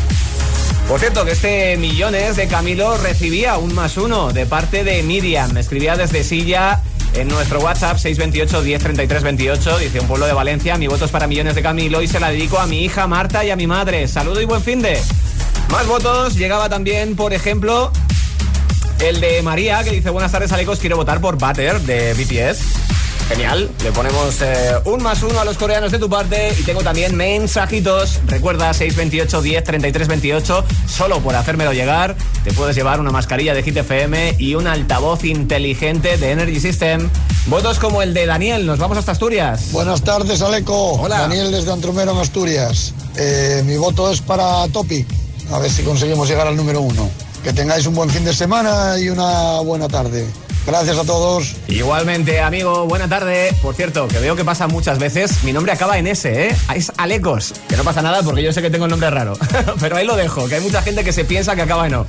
Por 0.88 0.98
cierto, 0.98 1.24
que 1.24 1.30
este 1.32 1.76
Millones 1.76 2.34
de 2.34 2.48
Camilo 2.48 2.98
recibía 2.98 3.56
un 3.56 3.74
más 3.76 3.96
uno 3.96 4.32
de 4.32 4.44
parte 4.44 4.82
de 4.82 5.04
Miriam. 5.04 5.52
Me 5.52 5.60
escribía 5.60 5.96
desde 5.96 6.24
Silla 6.24 6.82
en 7.14 7.28
nuestro 7.28 7.60
WhatsApp 7.60 7.98
628 7.98 8.60
1033 8.60 9.22
28. 9.22 9.78
Dice 9.78 10.00
un 10.00 10.08
pueblo 10.08 10.26
de 10.26 10.32
Valencia, 10.32 10.76
mi 10.76 10.88
voto 10.88 11.04
es 11.04 11.10
para 11.12 11.28
Millones 11.28 11.54
de 11.54 11.62
Camilo 11.62 12.02
y 12.02 12.08
se 12.08 12.18
la 12.18 12.30
dedico 12.30 12.58
a 12.58 12.66
mi 12.66 12.84
hija 12.84 13.06
Marta 13.06 13.44
y 13.44 13.50
a 13.50 13.56
mi 13.56 13.68
madre. 13.68 14.08
Saludo 14.08 14.40
y 14.40 14.46
buen 14.46 14.62
fin 14.62 14.82
de. 14.82 15.00
Más 15.70 15.86
votos. 15.86 16.34
Llegaba 16.34 16.68
también, 16.68 17.14
por 17.14 17.32
ejemplo, 17.32 17.92
el 18.98 19.20
de 19.20 19.42
María, 19.42 19.84
que 19.84 19.90
dice 19.92 20.10
buenas 20.10 20.32
tardes, 20.32 20.50
Alecos, 20.50 20.80
quiero 20.80 20.96
votar 20.96 21.20
por 21.20 21.36
Butter 21.36 21.80
de 21.82 22.14
BTS. 22.14 22.88
Genial, 23.28 23.70
le 23.84 23.92
ponemos 23.92 24.40
eh, 24.40 24.72
un 24.86 25.02
más 25.02 25.22
uno 25.22 25.38
a 25.38 25.44
los 25.44 25.58
coreanos 25.58 25.92
de 25.92 25.98
tu 25.98 26.08
parte 26.08 26.54
y 26.58 26.62
tengo 26.62 26.80
también 26.80 27.14
mensajitos. 27.14 28.20
Recuerda 28.26 28.72
628 28.72 29.42
10 29.42 29.64
33 29.64 30.08
28. 30.08 30.64
Solo 30.88 31.20
por 31.20 31.36
hacérmelo 31.36 31.74
llegar, 31.74 32.16
te 32.42 32.54
puedes 32.54 32.74
llevar 32.74 33.00
una 33.00 33.10
mascarilla 33.10 33.52
de 33.52 33.62
Hit 33.62 33.76
FM 33.76 34.36
y 34.38 34.54
un 34.54 34.66
altavoz 34.66 35.24
inteligente 35.24 36.16
de 36.16 36.30
Energy 36.30 36.58
System. 36.58 37.10
Votos 37.48 37.78
como 37.78 38.00
el 38.00 38.14
de 38.14 38.24
Daniel, 38.24 38.64
nos 38.64 38.78
vamos 38.78 38.96
hasta 38.96 39.12
Asturias. 39.12 39.72
Buenas 39.72 40.00
tardes, 40.02 40.40
Aleco. 40.40 40.94
Hola. 40.94 41.20
Daniel 41.20 41.52
desde 41.52 41.70
Antrumero, 41.70 42.12
en 42.12 42.18
Asturias. 42.18 42.94
Eh, 43.16 43.62
mi 43.66 43.76
voto 43.76 44.10
es 44.10 44.22
para 44.22 44.66
Topic. 44.68 45.06
A 45.52 45.58
ver 45.58 45.70
si 45.70 45.82
conseguimos 45.82 46.30
llegar 46.30 46.46
al 46.46 46.56
número 46.56 46.80
uno. 46.80 47.10
Que 47.44 47.52
tengáis 47.52 47.86
un 47.86 47.94
buen 47.94 48.08
fin 48.08 48.24
de 48.24 48.32
semana 48.32 48.98
y 48.98 49.10
una 49.10 49.60
buena 49.60 49.86
tarde. 49.86 50.26
Gracias 50.68 50.98
a 50.98 51.04
todos. 51.04 51.56
Igualmente, 51.68 52.40
amigo, 52.40 52.84
buena 52.84 53.08
tarde. 53.08 53.54
Por 53.62 53.74
cierto, 53.74 54.06
que 54.06 54.18
veo 54.18 54.36
que 54.36 54.44
pasa 54.44 54.66
muchas 54.68 54.98
veces. 54.98 55.42
Mi 55.42 55.54
nombre 55.54 55.72
acaba 55.72 55.96
en 55.96 56.06
S, 56.06 56.28
¿eh? 56.30 56.54
Es 56.76 56.92
Alecos. 56.98 57.54
Que 57.70 57.76
no 57.78 57.84
pasa 57.84 58.02
nada 58.02 58.22
porque 58.22 58.42
yo 58.42 58.52
sé 58.52 58.60
que 58.60 58.68
tengo 58.68 58.84
el 58.84 58.90
nombre 58.90 59.08
raro. 59.08 59.32
Pero 59.80 59.96
ahí 59.96 60.06
lo 60.06 60.14
dejo, 60.14 60.46
que 60.46 60.56
hay 60.56 60.60
mucha 60.60 60.82
gente 60.82 61.04
que 61.04 61.12
se 61.14 61.24
piensa 61.24 61.56
que 61.56 61.62
acaba 61.62 61.86
en 61.86 61.94
O. 61.94 62.06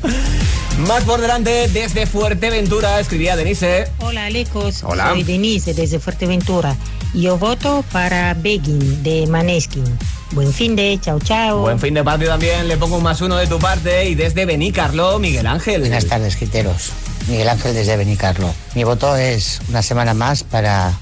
Más 0.80 1.06
por 1.06 1.22
delante, 1.22 1.70
desde 1.70 2.06
Fuerteventura, 2.06 3.00
escribía 3.00 3.38
Denise. 3.38 3.88
Hola, 4.00 4.26
Alecos. 4.26 4.84
Hola. 4.84 5.12
Soy 5.12 5.24
Denise 5.24 5.74
desde 5.74 5.98
Fuerteventura. 5.98 6.76
Yo 7.14 7.38
voto 7.38 7.86
para 7.94 8.34
Begin 8.34 9.02
de 9.04 9.26
Maneskin. 9.28 9.86
Buen 10.32 10.52
fin 10.52 10.76
de, 10.76 11.00
chao, 11.02 11.18
chao. 11.22 11.60
Buen 11.62 11.80
fin 11.80 11.94
de 11.94 12.04
patio 12.04 12.28
también, 12.28 12.68
le 12.68 12.76
pongo 12.76 12.98
un 12.98 13.04
más 13.04 13.22
uno 13.22 13.38
de 13.38 13.48
tu 13.48 13.58
parte 13.58 14.10
y 14.10 14.16
desde 14.16 14.46
Benicarlo, 14.46 15.18
Miguel 15.18 15.48
Ángel. 15.48 15.80
Buenas 15.80 16.08
tardes, 16.08 16.36
giteros. 16.36 16.92
Miguel 17.30 17.48
Ángel 17.48 17.74
desde 17.74 17.96
Benicarlo. 17.96 18.54
Mi 18.76 18.84
voto 18.84 19.16
es 19.16 19.62
una 19.70 19.84
semana 19.84 20.14
más 20.14 20.44
para 20.44 20.94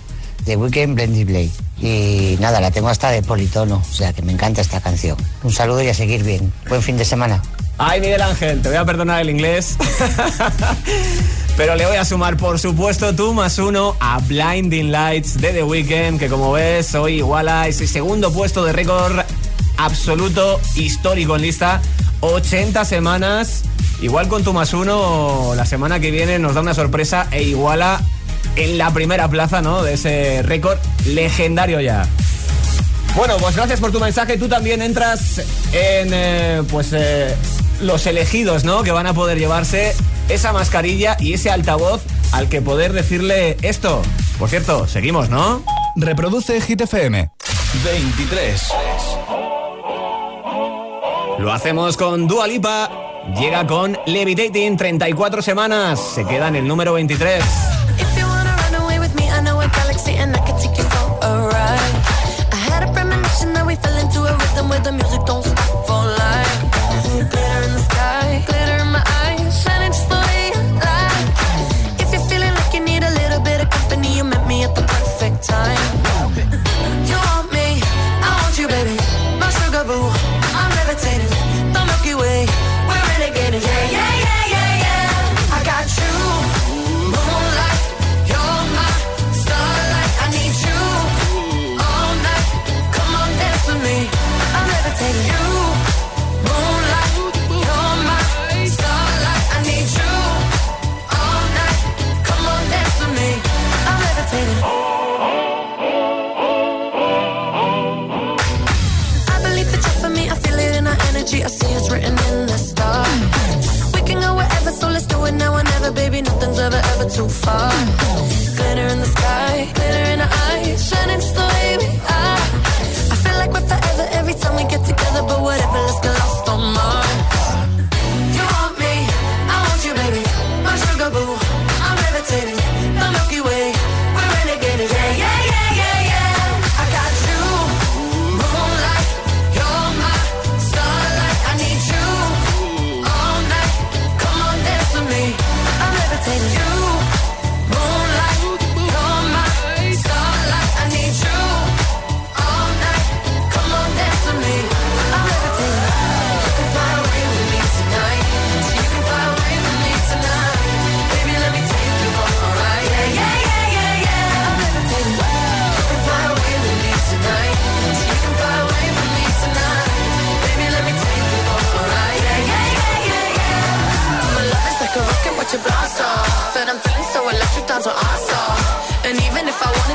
The 0.45 0.57
Weekend 0.57 0.95
Blendy 0.95 1.23
Blade. 1.23 1.51
Y 1.79 2.37
nada, 2.39 2.59
la 2.59 2.71
tengo 2.71 2.89
hasta 2.89 3.11
de 3.11 3.21
politono, 3.21 3.81
o 3.89 3.93
sea 3.93 4.11
que 4.11 4.21
me 4.21 4.33
encanta 4.33 4.61
esta 4.61 4.81
canción. 4.81 5.17
Un 5.43 5.53
saludo 5.53 5.81
y 5.83 5.87
a 5.87 5.93
seguir 5.93 6.23
bien. 6.23 6.51
Buen 6.67 6.81
fin 6.81 6.97
de 6.97 7.05
semana. 7.05 7.41
Ay, 7.77 8.01
Miguel 8.01 8.21
Ángel, 8.21 8.61
te 8.61 8.69
voy 8.69 8.77
a 8.77 8.85
perdonar 8.85 9.21
el 9.21 9.29
inglés. 9.29 9.77
Pero 11.57 11.75
le 11.75 11.85
voy 11.85 11.95
a 11.95 12.05
sumar, 12.05 12.35
por 12.35 12.59
supuesto, 12.59 13.15
tú 13.15 13.33
más 13.33 13.57
uno 13.57 13.95
a 13.99 14.19
Blinding 14.19 14.91
Lights 14.91 15.39
de 15.39 15.53
The 15.53 15.63
Weeknd, 15.63 16.19
que 16.19 16.27
como 16.27 16.51
ves, 16.51 16.93
hoy 16.95 17.17
iguala 17.17 17.67
ese 17.67 17.87
segundo 17.87 18.33
puesto 18.33 18.65
de 18.65 18.73
récord 18.73 19.19
absoluto 19.77 20.59
histórico 20.75 21.35
en 21.35 21.43
lista. 21.43 21.81
80 22.21 22.83
semanas. 22.83 23.63
Igual 24.01 24.27
con 24.27 24.43
tu 24.43 24.53
más 24.53 24.73
uno, 24.73 25.53
la 25.55 25.65
semana 25.65 25.99
que 25.99 26.11
viene 26.11 26.37
nos 26.37 26.53
da 26.53 26.61
una 26.61 26.73
sorpresa 26.73 27.27
e 27.31 27.43
iguala 27.43 27.99
en 28.55 28.77
la 28.77 28.91
primera 28.91 29.27
plaza, 29.27 29.61
¿no? 29.61 29.81
De 29.83 29.93
ese 29.93 30.41
récord 30.43 30.77
legendario 31.05 31.79
ya. 31.81 32.07
Bueno, 33.15 33.37
pues 33.37 33.55
gracias 33.55 33.79
por 33.79 33.91
tu 33.91 33.99
mensaje. 33.99 34.37
Tú 34.37 34.47
también 34.47 34.81
entras 34.83 35.39
en, 35.73 36.09
eh, 36.13 36.61
pues, 36.69 36.93
eh, 36.93 37.35
los 37.81 38.05
elegidos, 38.05 38.63
¿no? 38.63 38.83
Que 38.83 38.91
van 38.91 39.07
a 39.07 39.13
poder 39.13 39.39
llevarse 39.39 39.95
esa 40.29 40.53
mascarilla 40.53 41.17
y 41.19 41.33
ese 41.33 41.49
altavoz 41.49 42.01
al 42.31 42.49
que 42.49 42.61
poder 42.61 42.93
decirle 42.93 43.57
esto. 43.63 44.03
Por 44.37 44.49
cierto, 44.49 44.87
seguimos, 44.87 45.29
¿no? 45.29 45.63
Reproduce 45.95 46.61
Hit 46.61 46.81
FM. 46.81 47.31
23. 47.83 48.61
Lo 51.39 51.51
hacemos 51.51 51.97
con 51.97 52.27
Dua 52.27 52.47
Lipa. 52.47 53.06
Llega 53.35 53.67
con 53.67 53.97
Levitating 54.05 54.77
34 54.77 55.41
semanas. 55.41 55.99
Se 55.99 56.25
queda 56.25 56.47
en 56.47 56.55
el 56.55 56.67
número 56.67 56.93
23. 56.93 57.43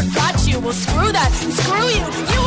Who 0.00 0.14
got 0.14 0.46
you? 0.46 0.60
Well, 0.60 0.72
screw 0.72 1.12
that 1.12 1.32
screw 1.52 1.86
you. 1.90 2.06
You 2.32 2.37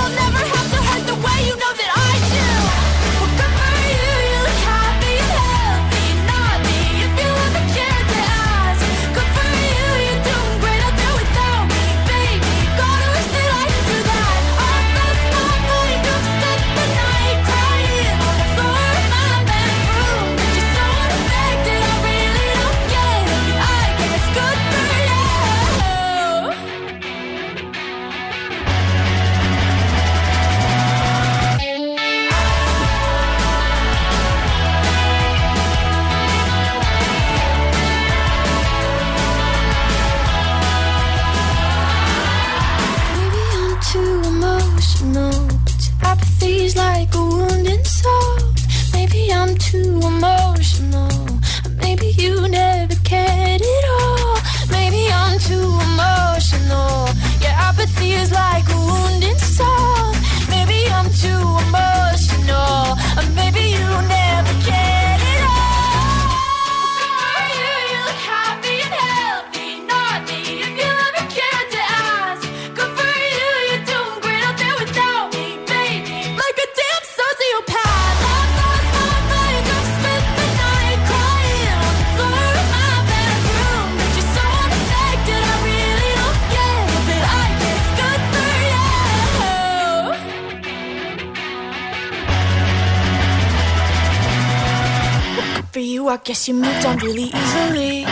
I 96.11 96.17
guess 96.17 96.45
you 96.49 96.55
moved 96.55 96.85
on 96.85 96.97
really 96.97 97.31
easily. 97.33 98.05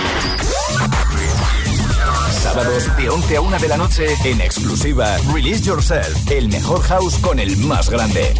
Sábados 2.32 2.96
de 2.96 3.10
11 3.10 3.36
a 3.36 3.42
1 3.42 3.60
de 3.60 3.68
la 3.68 3.76
noche 3.76 4.16
en 4.24 4.40
exclusiva 4.40 5.18
Release 5.34 5.66
Yourself, 5.66 6.32
el 6.32 6.48
mejor 6.48 6.82
house 6.84 7.18
con 7.18 7.40
el 7.40 7.58
más 7.58 7.90
grande. 7.90 8.34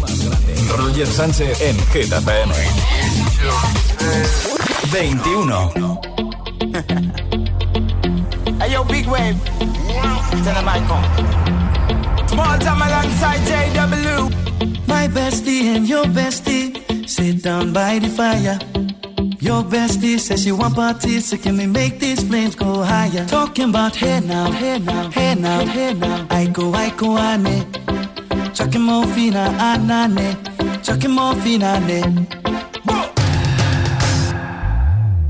Roger 0.78 1.06
Sánchez 1.06 1.60
en 1.60 1.76
FM. 1.76 2.54
21. 4.92 5.72
Hey 8.60 8.72
yo, 8.72 8.84
big 8.84 9.06
wave. 9.06 9.36
I 10.42 10.80
come. 10.88 12.28
Small 12.28 12.58
time 12.58 12.80
alongside 12.80 13.40
JW. 13.44 14.30
My 14.86 15.06
bestie 15.08 15.76
and 15.76 15.86
your 15.86 16.06
bestie 16.06 17.06
sit 17.06 17.42
down 17.42 17.74
by 17.74 17.98
the 17.98 18.08
fire. 18.08 18.58
Your 19.40 19.62
bestie 19.62 20.20
says 20.20 20.42
she 20.42 20.52
want 20.52 20.74
parties, 20.74 21.28
so 21.30 21.36
can 21.38 21.56
we 21.56 21.66
make 21.66 21.98
these 21.98 22.22
flames 22.22 22.54
go 22.54 22.82
higher? 22.82 23.24
Talking 23.26 23.70
about 23.70 23.96
hey 23.96 24.20
now, 24.20 24.50
hey 24.50 24.78
now, 24.78 25.10
hey 25.10 25.34
now, 25.34 25.64
hey 25.64 25.94
now. 25.94 26.26
I 26.28 26.46
go, 26.46 26.74
I 26.74 26.90
go, 26.90 27.16
ane. 27.16 27.64
Chucking 28.52 28.82
more 28.82 29.06
fina, 29.06 29.46
ah, 29.48 29.56
ah, 29.58 29.78
anane. 29.78 30.84
Chucking 30.84 31.12
more 31.12 31.34
fina, 31.36 31.80
ane. 31.80 32.26
Ah, 32.86 33.10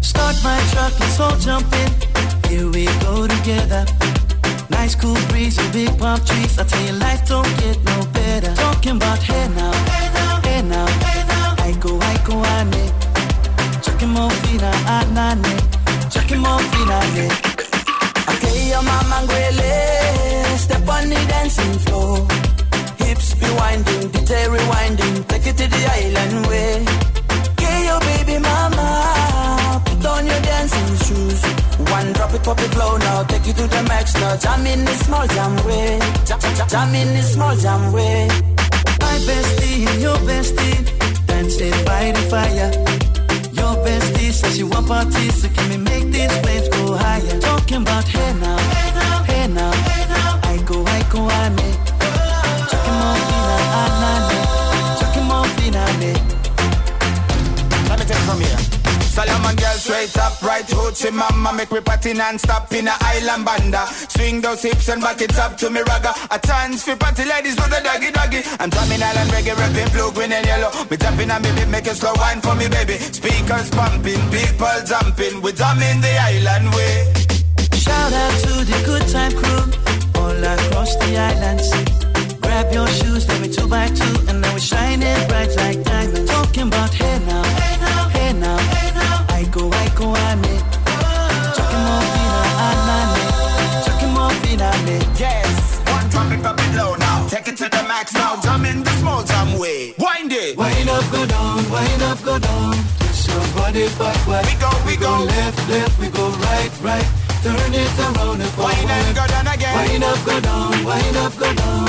Start 0.00 0.36
my 0.42 0.58
truck, 0.72 0.98
let's 0.98 1.20
all 1.20 1.36
jump 1.38 1.72
in. 1.72 1.90
Here 2.50 2.68
we 2.68 2.86
go 3.06 3.28
together. 3.28 3.86
Nice 4.70 4.96
cool 4.96 5.14
breeze 5.28 5.56
and 5.56 5.72
big 5.72 5.96
palm 5.98 6.18
trees. 6.24 6.58
I 6.58 6.64
tell 6.64 6.82
you, 6.84 6.94
life 6.94 7.28
don't 7.28 7.46
get 7.58 7.78
no 7.84 8.04
better. 8.12 8.52
Talking 8.56 8.96
about 8.96 9.22
hey 9.22 9.46
now, 9.54 9.72
hey 9.72 10.10
now, 10.14 10.40
hey 10.42 10.62
now, 10.62 10.86
hey 11.06 11.22
now. 11.28 11.54
I 11.58 11.72
go, 11.78 11.96
I 12.00 12.16
go, 12.26 12.44
ane. 12.44 12.99
Chucking 14.10 14.22
more 14.22 14.30
fina, 14.42 14.70
anane. 14.96 16.10
Chucking 16.10 16.40
more 16.40 16.58
fina, 16.58 16.98
ane. 16.98 17.30
Okay, 18.30 18.68
your 18.70 18.82
mama 18.82 19.22
ngwele. 19.22 20.58
Step 20.58 20.88
on 20.88 21.08
the 21.08 21.20
dancing 21.28 21.78
floor. 21.84 22.26
Hips 22.98 23.34
be 23.34 23.46
winding, 23.54 24.08
detail 24.10 24.50
rewinding. 24.50 25.28
Take 25.28 25.46
it 25.46 25.56
to 25.58 25.66
the 25.68 25.82
island 25.98 26.46
way. 26.48 26.84
Okay, 27.52 27.86
your 27.86 28.00
baby 28.00 28.38
mama. 28.42 29.80
Put 29.84 30.06
on 30.06 30.26
your 30.26 30.40
dancing 30.42 30.92
shoes. 31.06 31.42
One 31.92 32.12
drop 32.12 32.34
it, 32.34 32.42
pop 32.42 32.58
it 32.58 32.76
low 32.76 32.96
now. 32.96 33.22
Take 33.22 33.46
you 33.46 33.52
to 33.52 33.66
the 33.68 33.82
max 33.84 34.14
now. 34.14 34.36
Jam 34.38 34.66
in 34.66 34.84
the 34.86 34.94
small 35.04 35.26
jam 35.28 35.54
way. 35.66 36.00
Jam, 36.26 36.40
jam 36.68 36.94
in 36.96 37.14
the 37.14 37.22
small 37.22 37.54
jam 37.54 37.92
way. 37.92 38.26
My 38.98 39.16
bestie 39.26 39.86
and 39.86 40.02
your 40.02 40.18
bestie 40.26 41.26
dancing 41.26 41.84
by 41.84 42.10
the 42.10 42.22
fire. 42.28 43.09
Your 43.70 43.84
bestie 43.84 44.32
says 44.32 44.56
she 44.56 44.64
want 44.64 44.88
parties, 44.88 45.42
so 45.42 45.48
can 45.48 45.70
we 45.70 45.76
make 45.76 46.06
these 46.10 46.32
flames 46.40 46.68
go 46.70 46.96
higher? 46.96 47.38
Talking 47.38 47.82
about 47.82 48.02
hey 48.08 48.34
now, 48.40 48.58
hey 48.58 48.90
now, 48.94 49.22
hey 49.22 49.46
now, 49.46 49.70
hey 49.70 50.08
now. 50.08 50.40
I 50.42 50.56
go, 50.66 50.84
I 50.84 51.02
go, 51.08 51.30
ane. 51.30 51.54
Chucking 51.54 51.69
Solomon 59.50 59.56
girl 59.56 59.78
straight 59.78 60.16
up, 60.18 60.42
right 60.42 60.66
hoochie 60.66 61.12
mama 61.12 61.52
Make 61.52 61.72
me 61.72 61.80
party 61.80 62.12
non-stop 62.12 62.72
in 62.72 62.88
a 62.88 62.94
island 63.00 63.44
banda. 63.44 63.86
Swing 64.08 64.40
those 64.40 64.62
hips 64.62 64.88
and 64.88 65.02
back 65.02 65.20
it 65.20 65.36
up 65.38 65.56
to 65.58 65.70
me 65.70 65.80
ragga. 65.80 66.12
A 66.30 66.38
chance 66.38 66.84
for 66.84 66.96
party 66.96 67.24
ladies 67.24 67.56
do 67.56 67.62
the 67.64 67.80
doggy 67.82 68.10
doggy. 68.10 68.42
I'm 68.60 68.70
drumming 68.70 69.02
island 69.02 69.30
reggae, 69.30 69.56
rapping 69.56 69.92
blue, 69.92 70.12
green 70.12 70.32
and 70.32 70.46
yellow. 70.46 70.70
Me 70.90 70.96
tapping 70.96 71.30
on 71.30 71.42
me 71.42 71.50
beat, 71.52 71.68
make 71.68 71.86
a 71.86 71.94
slow 71.94 72.12
wine 72.16 72.40
for 72.40 72.54
me 72.54 72.68
baby. 72.68 72.96
Speakers 72.98 73.70
pumping, 73.70 74.22
people 74.30 74.78
jumping. 74.86 75.42
We 75.42 75.52
drumming 75.52 76.00
the 76.00 76.14
island 76.30 76.74
way. 76.74 77.12
Shout 77.74 78.12
out 78.12 78.34
to 78.44 78.52
the 78.64 78.78
good 78.86 79.06
time 79.08 79.32
crew 79.32 79.64
all 80.20 80.44
across 80.54 80.94
the 80.96 81.18
islands. 81.18 81.68
Grab 82.40 82.72
your 82.72 82.86
shoes, 82.88 83.26
let 83.28 83.40
me 83.40 83.48
two 83.48 83.66
by 83.68 83.88
two, 83.88 84.14
and 84.28 84.40
now 84.40 84.52
we're 84.52 84.60
shining 84.60 85.28
bright 85.28 85.54
like 85.56 85.82
diamonds. 85.82 86.30
Talking 86.30 86.68
about 86.68 86.92
hey 86.94 87.18
now, 87.26 87.42
hey 87.42 87.76
now, 87.80 88.08
hey 88.08 88.32
now, 88.32 88.58
hey 88.58 88.84
now. 88.84 88.89
I 90.00 90.02
go, 90.02 90.12
I 90.12 90.16
go, 90.16 90.16
ane. 90.16 90.56
Chucking 91.56 91.82
more 91.84 92.00
fina, 92.08 92.48
anane. 92.64 93.84
Chucking 93.84 94.12
more 94.16 94.32
fina. 94.40 94.70
Yes, 95.20 95.80
one 95.92 96.08
drop 96.08 96.32
it, 96.32 96.40
drop 96.40 96.58
it 96.58 96.74
low 96.74 96.94
now 96.94 97.26
Take 97.28 97.48
it 97.48 97.56
to 97.58 97.68
the 97.68 97.82
max 97.86 98.14
now, 98.14 98.40
jam 98.40 98.64
in 98.64 98.82
the 98.82 98.90
small 98.92 99.22
jam 99.22 99.58
way 99.58 99.92
Wind 99.98 100.32
it 100.32 100.56
Wind 100.56 100.88
up, 100.88 101.04
go 101.12 101.26
down, 101.26 101.70
wind 101.70 102.02
up, 102.02 102.22
go 102.24 102.38
down. 102.38 102.72
Twist 102.98 103.28
your 103.28 103.44
body 103.52 103.88
backward. 103.98 104.46
We 104.46 104.54
go, 104.56 104.70
we 104.86 104.96
go. 104.96 105.24
left, 105.24 105.68
left, 105.68 106.00
we 106.00 106.08
go 106.08 106.30
right, 106.30 106.72
right. 106.80 107.06
Turn 107.42 107.74
it 107.74 107.98
around 108.00 108.40
and 108.40 108.50
forward. 108.56 108.72
Wind 108.72 108.90
and 108.90 109.14
go 109.14 109.26
down 109.26 109.46
again. 109.46 109.74
Wind 109.76 110.04
up, 110.04 110.24
go 110.24 110.40
down, 110.40 110.84
wind 110.84 111.16
up, 111.18 111.36
go 111.36 111.52
down. 111.52 111.88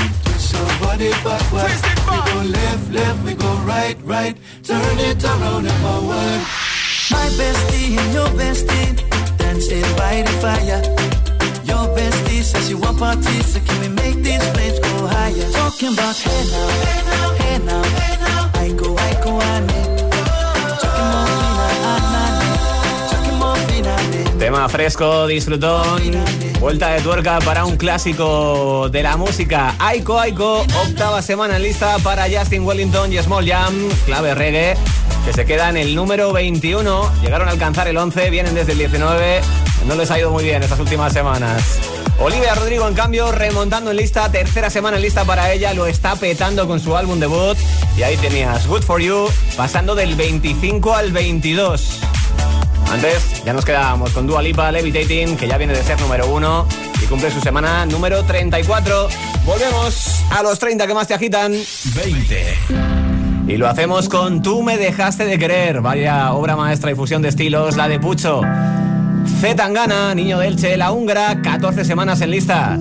Body 0.81 1.11
backward. 1.23 1.71
We 1.71 2.17
go 2.27 2.41
left, 2.49 2.91
left, 2.91 3.23
we 3.23 3.33
go 3.33 3.53
right, 3.63 3.97
right. 4.03 4.35
Turn 4.63 4.99
it 4.99 5.23
around 5.23 5.65
and 5.65 5.79
forward. 5.81 6.60
My 7.11 7.27
bestie 7.37 7.97
and 7.97 8.13
your 8.13 8.29
bestie 8.39 8.95
dancing 9.37 9.81
by 9.97 10.23
the 10.25 10.33
fire. 10.43 10.81
Your 11.63 11.85
bestie 11.95 12.41
says 12.43 12.69
you 12.69 12.77
want 12.77 12.97
parties, 12.99 13.45
so 13.53 13.59
can 13.59 13.79
we 13.81 13.89
make 13.89 14.17
these 14.23 14.45
flames 14.51 14.79
go 14.79 15.07
higher? 15.07 15.51
Talking 15.51 15.93
about 15.93 16.15
hey 16.15 16.43
now, 16.51 16.67
hey 16.85 17.01
now, 17.09 17.33
hey 17.41 17.57
now, 17.69 17.83
hey 17.99 18.15
now. 18.25 18.51
I 18.55 18.67
go, 18.73 18.95
I 18.97 19.13
go, 19.23 19.41
ane. 19.41 19.71
Chucking 19.71 19.90
Tema 24.51 24.67
fresco, 24.67 25.27
disfrutón. 25.27 26.11
Vuelta 26.59 26.89
de 26.89 26.99
tuerca 26.99 27.39
para 27.39 27.63
un 27.63 27.77
clásico 27.77 28.89
de 28.89 29.01
la 29.01 29.15
música. 29.15 29.73
Aiko 29.79 30.19
Aiko, 30.19 30.65
octava 30.87 31.21
semana 31.21 31.55
en 31.55 31.63
lista 31.63 31.97
para 31.99 32.25
Justin 32.29 32.65
Wellington 32.65 33.13
y 33.13 33.17
Small 33.19 33.47
Jam, 33.47 33.73
clave 34.05 34.35
reggae, 34.35 34.75
que 35.23 35.31
se 35.31 35.45
queda 35.45 35.69
en 35.69 35.77
el 35.77 35.95
número 35.95 36.33
21. 36.33 37.09
Llegaron 37.21 37.47
a 37.47 37.51
alcanzar 37.51 37.87
el 37.87 37.95
11, 37.95 38.29
vienen 38.29 38.53
desde 38.53 38.73
el 38.73 38.79
19. 38.79 39.39
No 39.87 39.95
les 39.95 40.11
ha 40.11 40.19
ido 40.19 40.31
muy 40.31 40.43
bien 40.43 40.61
estas 40.61 40.81
últimas 40.81 41.13
semanas. 41.13 41.79
Olivia 42.19 42.53
Rodrigo, 42.53 42.85
en 42.89 42.93
cambio, 42.93 43.31
remontando 43.31 43.91
en 43.91 43.95
lista, 43.95 44.29
tercera 44.33 44.69
semana 44.69 44.97
en 44.97 45.03
lista 45.03 45.23
para 45.23 45.53
ella, 45.53 45.73
lo 45.73 45.85
está 45.85 46.17
petando 46.17 46.67
con 46.67 46.81
su 46.81 46.97
álbum 46.97 47.21
debut. 47.21 47.57
Y 47.97 48.03
ahí 48.03 48.17
tenías 48.17 48.67
Good 48.67 48.83
for 48.83 48.99
You, 48.99 49.29
pasando 49.55 49.95
del 49.95 50.15
25 50.15 50.93
al 50.93 51.13
22. 51.13 52.01
Antes 52.91 53.43
ya 53.45 53.53
nos 53.53 53.63
quedábamos 53.63 54.11
con 54.11 54.27
Dua 54.27 54.41
Lipa 54.41 54.69
Levitating, 54.69 55.37
que 55.37 55.47
ya 55.47 55.57
viene 55.57 55.73
de 55.73 55.81
ser 55.81 55.99
número 56.01 56.27
uno 56.27 56.67
y 57.01 57.05
cumple 57.05 57.31
su 57.31 57.39
semana 57.39 57.85
número 57.85 58.23
34. 58.23 59.07
Volvemos 59.45 60.25
a 60.29 60.43
los 60.43 60.59
30 60.59 60.85
que 60.87 60.93
más 60.93 61.07
te 61.07 61.13
agitan. 61.13 61.53
20. 61.95 62.57
Y 63.47 63.55
lo 63.55 63.69
hacemos 63.69 64.09
con 64.09 64.41
Tú 64.41 64.61
me 64.61 64.77
dejaste 64.77 65.23
de 65.23 65.39
querer. 65.39 65.79
Vaya 65.79 66.33
obra 66.33 66.57
maestra 66.57 66.91
y 66.91 66.95
fusión 66.95 67.21
de 67.21 67.29
estilos, 67.29 67.77
la 67.77 67.87
de 67.87 67.97
Pucho. 67.97 68.41
Z 69.39 69.55
Tangana, 69.55 70.13
niño 70.13 70.39
del 70.39 70.57
Che, 70.57 70.75
la 70.75 70.91
húngara, 70.91 71.41
14 71.41 71.85
semanas 71.85 72.19
en 72.19 72.31
lista. 72.31 72.77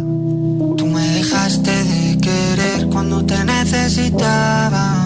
Tú 0.77 0.87
me 0.87 1.07
dejaste 1.09 1.85
de 1.85 2.19
querer 2.19 2.87
cuando 2.89 3.25
te 3.25 3.45
necesitaba, 3.45 4.97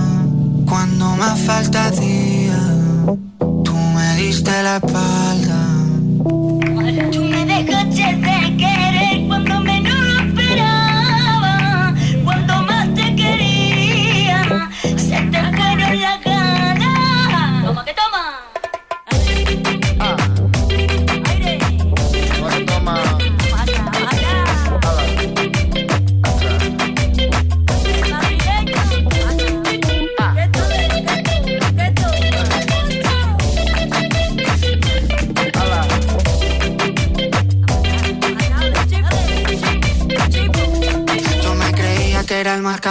cuando 0.67 1.15
más 1.17 1.39
falta 1.41 1.89
hacía. 1.89 2.44
Tú 4.45 4.51
me 4.51 4.57
diste 4.57 4.63
la 4.63 4.77
espalda. 4.77 6.54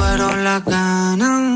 fueron 0.00 0.44
las 0.44 0.64
ganas. 0.64 1.50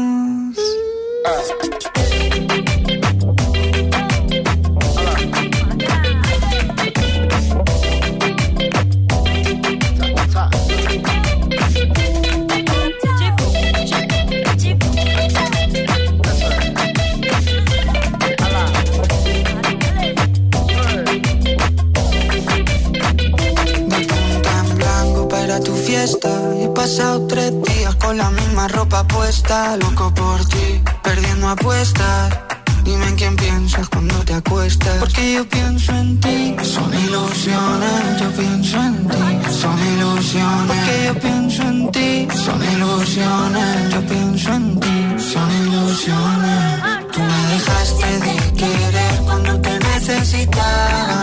Pasado 26.74 27.26
tres 27.26 27.63
con 28.04 28.18
la 28.18 28.30
misma 28.30 28.68
ropa 28.68 29.06
puesta. 29.06 29.76
Loco 29.76 30.12
por 30.12 30.44
ti, 30.46 30.82
perdiendo 31.02 31.48
apuestas. 31.48 32.38
Dime 32.84 33.06
en 33.08 33.16
quién 33.16 33.36
piensas 33.36 33.88
cuando 33.88 34.16
te 34.24 34.34
acuestas. 34.34 34.98
Porque 34.98 35.34
yo 35.34 35.48
pienso 35.48 35.92
en 35.92 36.20
ti. 36.20 36.54
Son 36.62 36.92
ilusiones, 36.92 38.20
yo 38.20 38.30
pienso 38.32 38.76
en 38.76 39.08
ti. 39.08 39.24
Son 39.60 39.76
ilusiones. 39.94 40.66
Porque 40.70 40.94
yo 41.06 41.14
pienso 41.20 41.62
en 41.62 41.90
ti. 41.92 42.28
Son 42.44 42.60
ilusiones, 42.74 43.92
yo 43.92 44.00
pienso 44.12 44.52
en 44.52 44.80
ti. 44.80 44.96
Son 45.32 45.48
ilusiones. 45.62 46.64
Tú 47.12 47.20
me 47.20 47.40
dejaste 47.54 48.08
de 48.26 48.34
querer 48.60 49.14
cuando 49.24 49.60
te 49.60 49.78
necesitaba. 49.78 51.22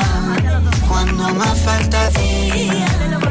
Cuando 0.87 1.23
más 1.35 1.59
falta 1.59 2.07
hacía. 2.07 3.30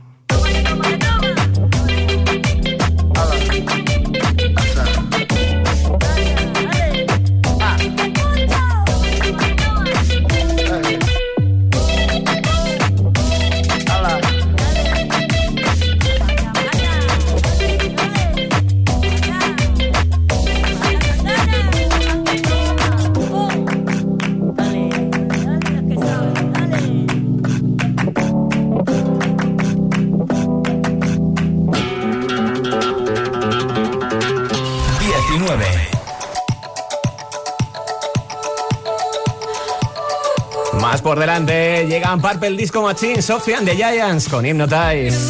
Por 41.11 41.19
delante 41.19 41.85
llegan 41.89 42.21
Purple 42.21 42.51
Disco 42.51 42.81
Machine, 42.81 43.21
Sophie 43.21 43.53
and 43.53 43.67
the 43.67 43.75
Giants 43.75 44.29
con 44.29 44.45
Hypnotize. 44.45 45.29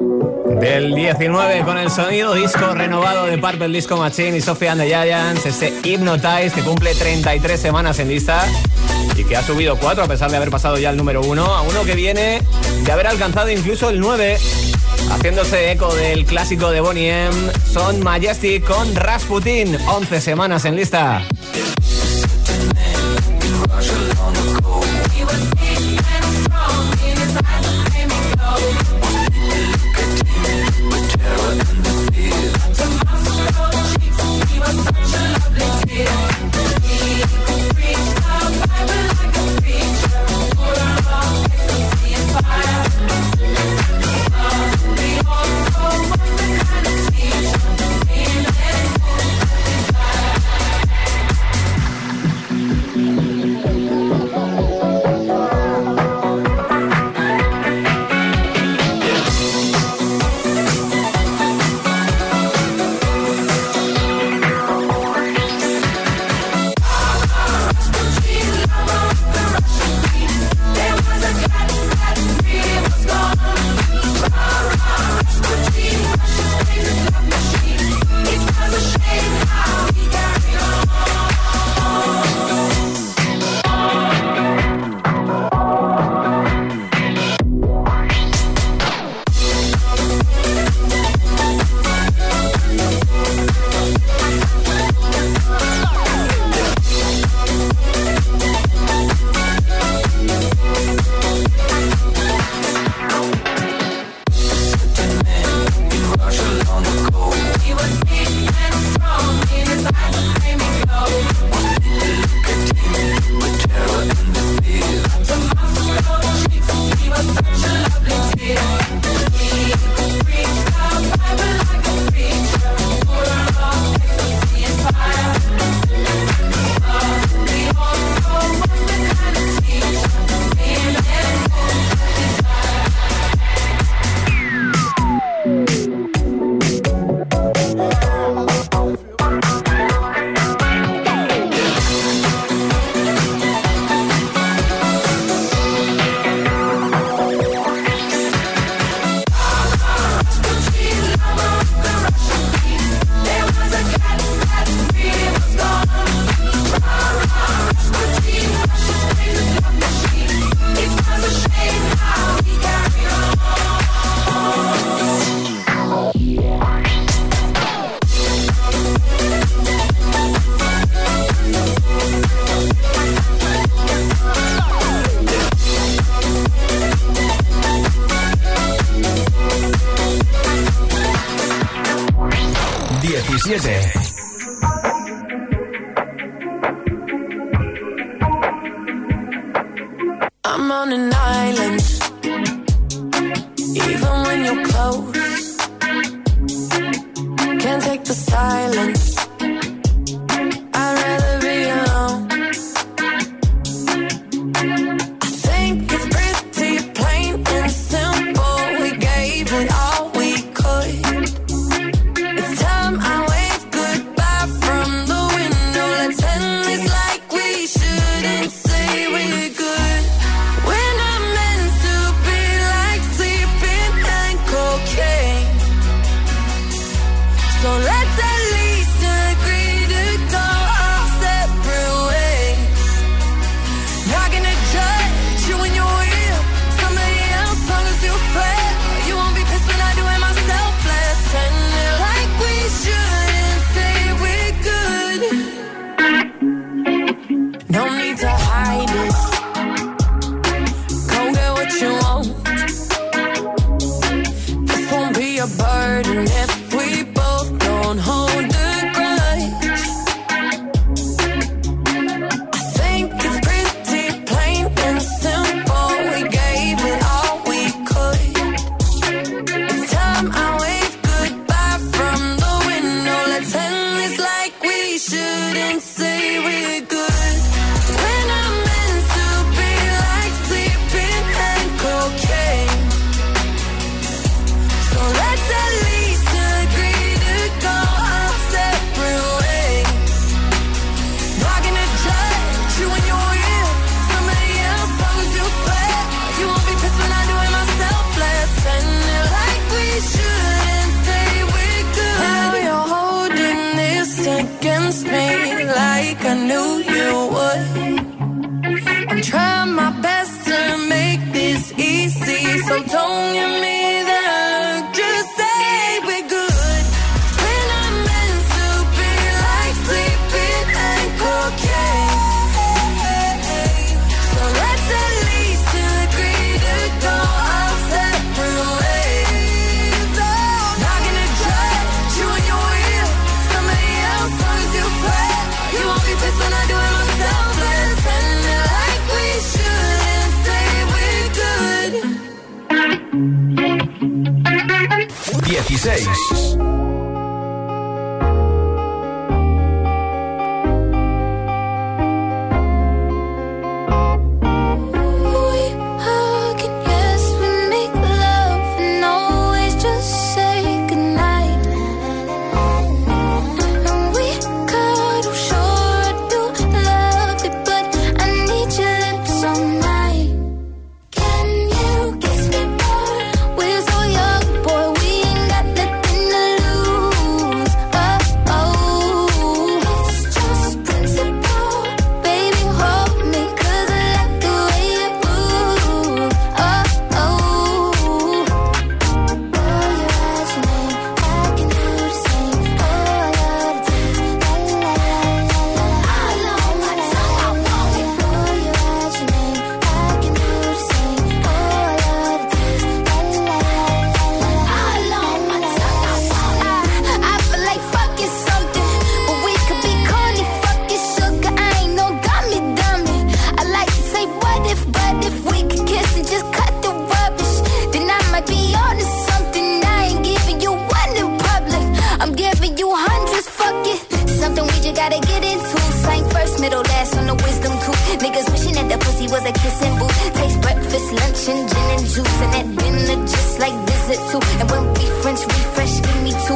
del 0.59 0.93
19 0.93 1.61
con 1.63 1.77
el 1.77 1.89
sonido 1.89 2.33
disco 2.33 2.73
renovado 2.73 3.25
de 3.25 3.37
Purple 3.37 3.69
Disco 3.69 3.97
Machine 3.97 4.37
y 4.37 4.41
Sophie 4.41 4.69
and 4.69 4.81
the 4.81 4.87
Giants, 4.87 5.45
este 5.45 5.73
Hypnotize 5.83 6.51
que 6.53 6.61
cumple 6.61 6.93
33 6.95 7.59
semanas 7.59 7.99
en 7.99 8.09
lista 8.09 8.45
y 9.15 9.23
que 9.23 9.35
ha 9.37 9.43
subido 9.43 9.77
4 9.77 10.03
a 10.03 10.07
pesar 10.07 10.29
de 10.31 10.37
haber 10.37 10.49
pasado 10.49 10.77
ya 10.77 10.89
el 10.89 10.97
número 10.97 11.21
1 11.21 11.43
a 11.43 11.61
uno 11.61 11.83
que 11.83 11.95
viene 11.95 12.41
de 12.83 12.91
haber 12.91 13.07
alcanzado 13.07 13.49
incluso 13.49 13.89
el 13.89 13.99
9 13.99 14.37
haciéndose 15.11 15.71
eco 15.71 15.93
del 15.95 16.25
clásico 16.25 16.71
de 16.71 16.81
Bonnie 16.81 17.09
M 17.27 17.35
son 17.71 18.03
Majestic 18.03 18.65
con 18.65 18.95
Rasputin 18.95 19.77
11 19.87 20.21
semanas 20.21 20.65
en 20.65 20.75
lista. 20.75 21.23
Paranoid 31.37 32.00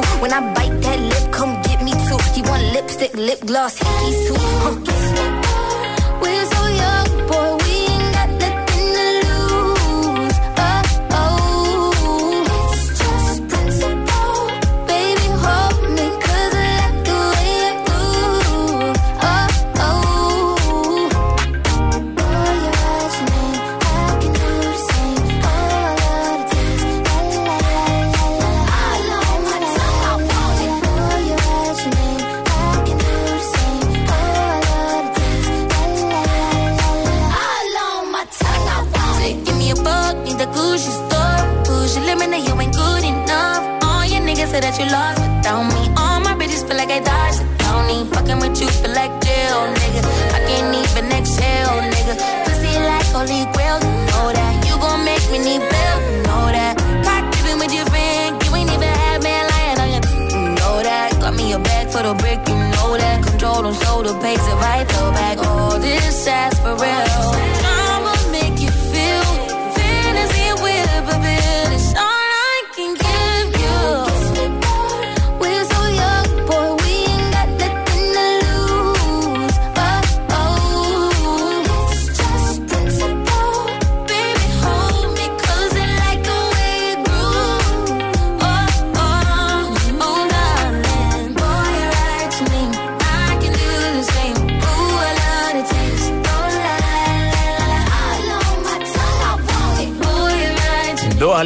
too. 0.02 0.08
When 0.20 0.32
I 0.32 0.40
bite 0.54 0.80
that 0.82 1.00
lip, 1.00 1.32
come 1.32 1.62
get 1.62 1.82
me 1.82 1.92
too. 1.92 2.18
He 2.34 2.42
want 2.42 2.62
lipstick, 2.74 3.14
lip 3.14 3.40
gloss, 3.40 3.78
hickeys 3.78 4.26
too. 4.26 4.34
Huh. 4.38 4.96
lost 44.90 45.20
without 45.20 45.64
me. 45.72 45.82
All 45.96 46.20
my 46.20 46.34
bitches 46.34 46.66
feel 46.66 46.76
like 46.76 46.90
I 46.90 47.00
Don't 47.00 47.86
need 47.86 48.06
Fucking 48.14 48.38
with 48.38 48.60
you 48.60 48.68
feel 48.68 48.94
like 48.94 49.12
jail, 49.24 49.60
nigga. 49.80 50.02
I 50.36 50.40
can't 50.48 50.74
even 50.74 51.12
exhale, 51.12 51.76
nigga. 51.94 52.14
Pussy 52.44 52.72
like 52.90 53.08
holy 53.14 53.44
grail, 53.54 53.78
you 53.86 53.94
know 54.10 54.26
that. 54.38 54.54
You 54.66 54.74
gon' 54.78 55.04
make 55.04 55.24
me 55.32 55.38
need 55.38 55.62
bail, 55.72 55.96
you 56.10 56.22
know 56.28 56.46
that. 56.56 56.74
Cock 57.04 57.24
giving 57.34 57.58
with 57.58 57.72
your 57.72 57.86
friend, 57.86 58.36
you 58.44 58.50
ain't 58.54 58.70
even 58.70 58.92
had 59.02 59.22
man 59.22 59.44
lying 59.52 59.78
on 59.82 59.88
you. 59.94 60.02
You 60.34 60.42
know 60.60 60.76
that. 60.82 61.16
Got 61.20 61.34
me 61.34 61.52
a 61.52 61.58
bag 61.58 61.88
for 61.88 62.02
the 62.02 62.14
brick, 62.14 62.40
you 62.48 62.56
know 62.74 62.96
that. 62.96 63.24
Control 63.24 63.66
on 63.66 63.74
shoulder, 63.74 64.14
pays 64.20 64.44
it 64.52 64.56
right, 64.64 64.86
throw 64.88 65.10
back. 65.12 65.38
All 65.38 65.72
oh, 65.72 65.78
this 65.78 66.26
ass 66.26 66.58
for 66.60 66.74
real. 66.74 67.45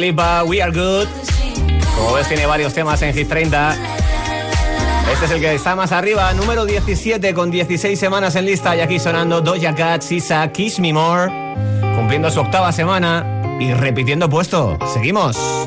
We 0.01 0.63
Are 0.63 0.71
Good. 0.71 1.07
Como 1.95 2.13
ves, 2.13 2.27
tiene 2.27 2.47
varios 2.47 2.73
temas 2.73 2.99
en 3.03 3.13
Hit 3.13 3.29
30. 3.29 3.75
Este 5.13 5.25
es 5.25 5.31
el 5.31 5.39
que 5.39 5.53
está 5.53 5.75
más 5.75 5.91
arriba, 5.91 6.33
número 6.33 6.65
17 6.65 7.35
con 7.35 7.51
16 7.51 7.99
semanas 7.99 8.35
en 8.35 8.45
lista 8.45 8.75
y 8.75 8.79
aquí 8.79 8.97
sonando 8.97 9.41
Doja 9.41 9.75
Cat, 9.75 10.01
Sisa, 10.01 10.51
Kiss 10.51 10.79
Me 10.79 10.91
More, 10.91 11.31
cumpliendo 11.95 12.31
su 12.31 12.39
octava 12.39 12.71
semana 12.71 13.57
y 13.59 13.73
repitiendo 13.73 14.27
puesto. 14.27 14.79
Seguimos. 14.91 15.60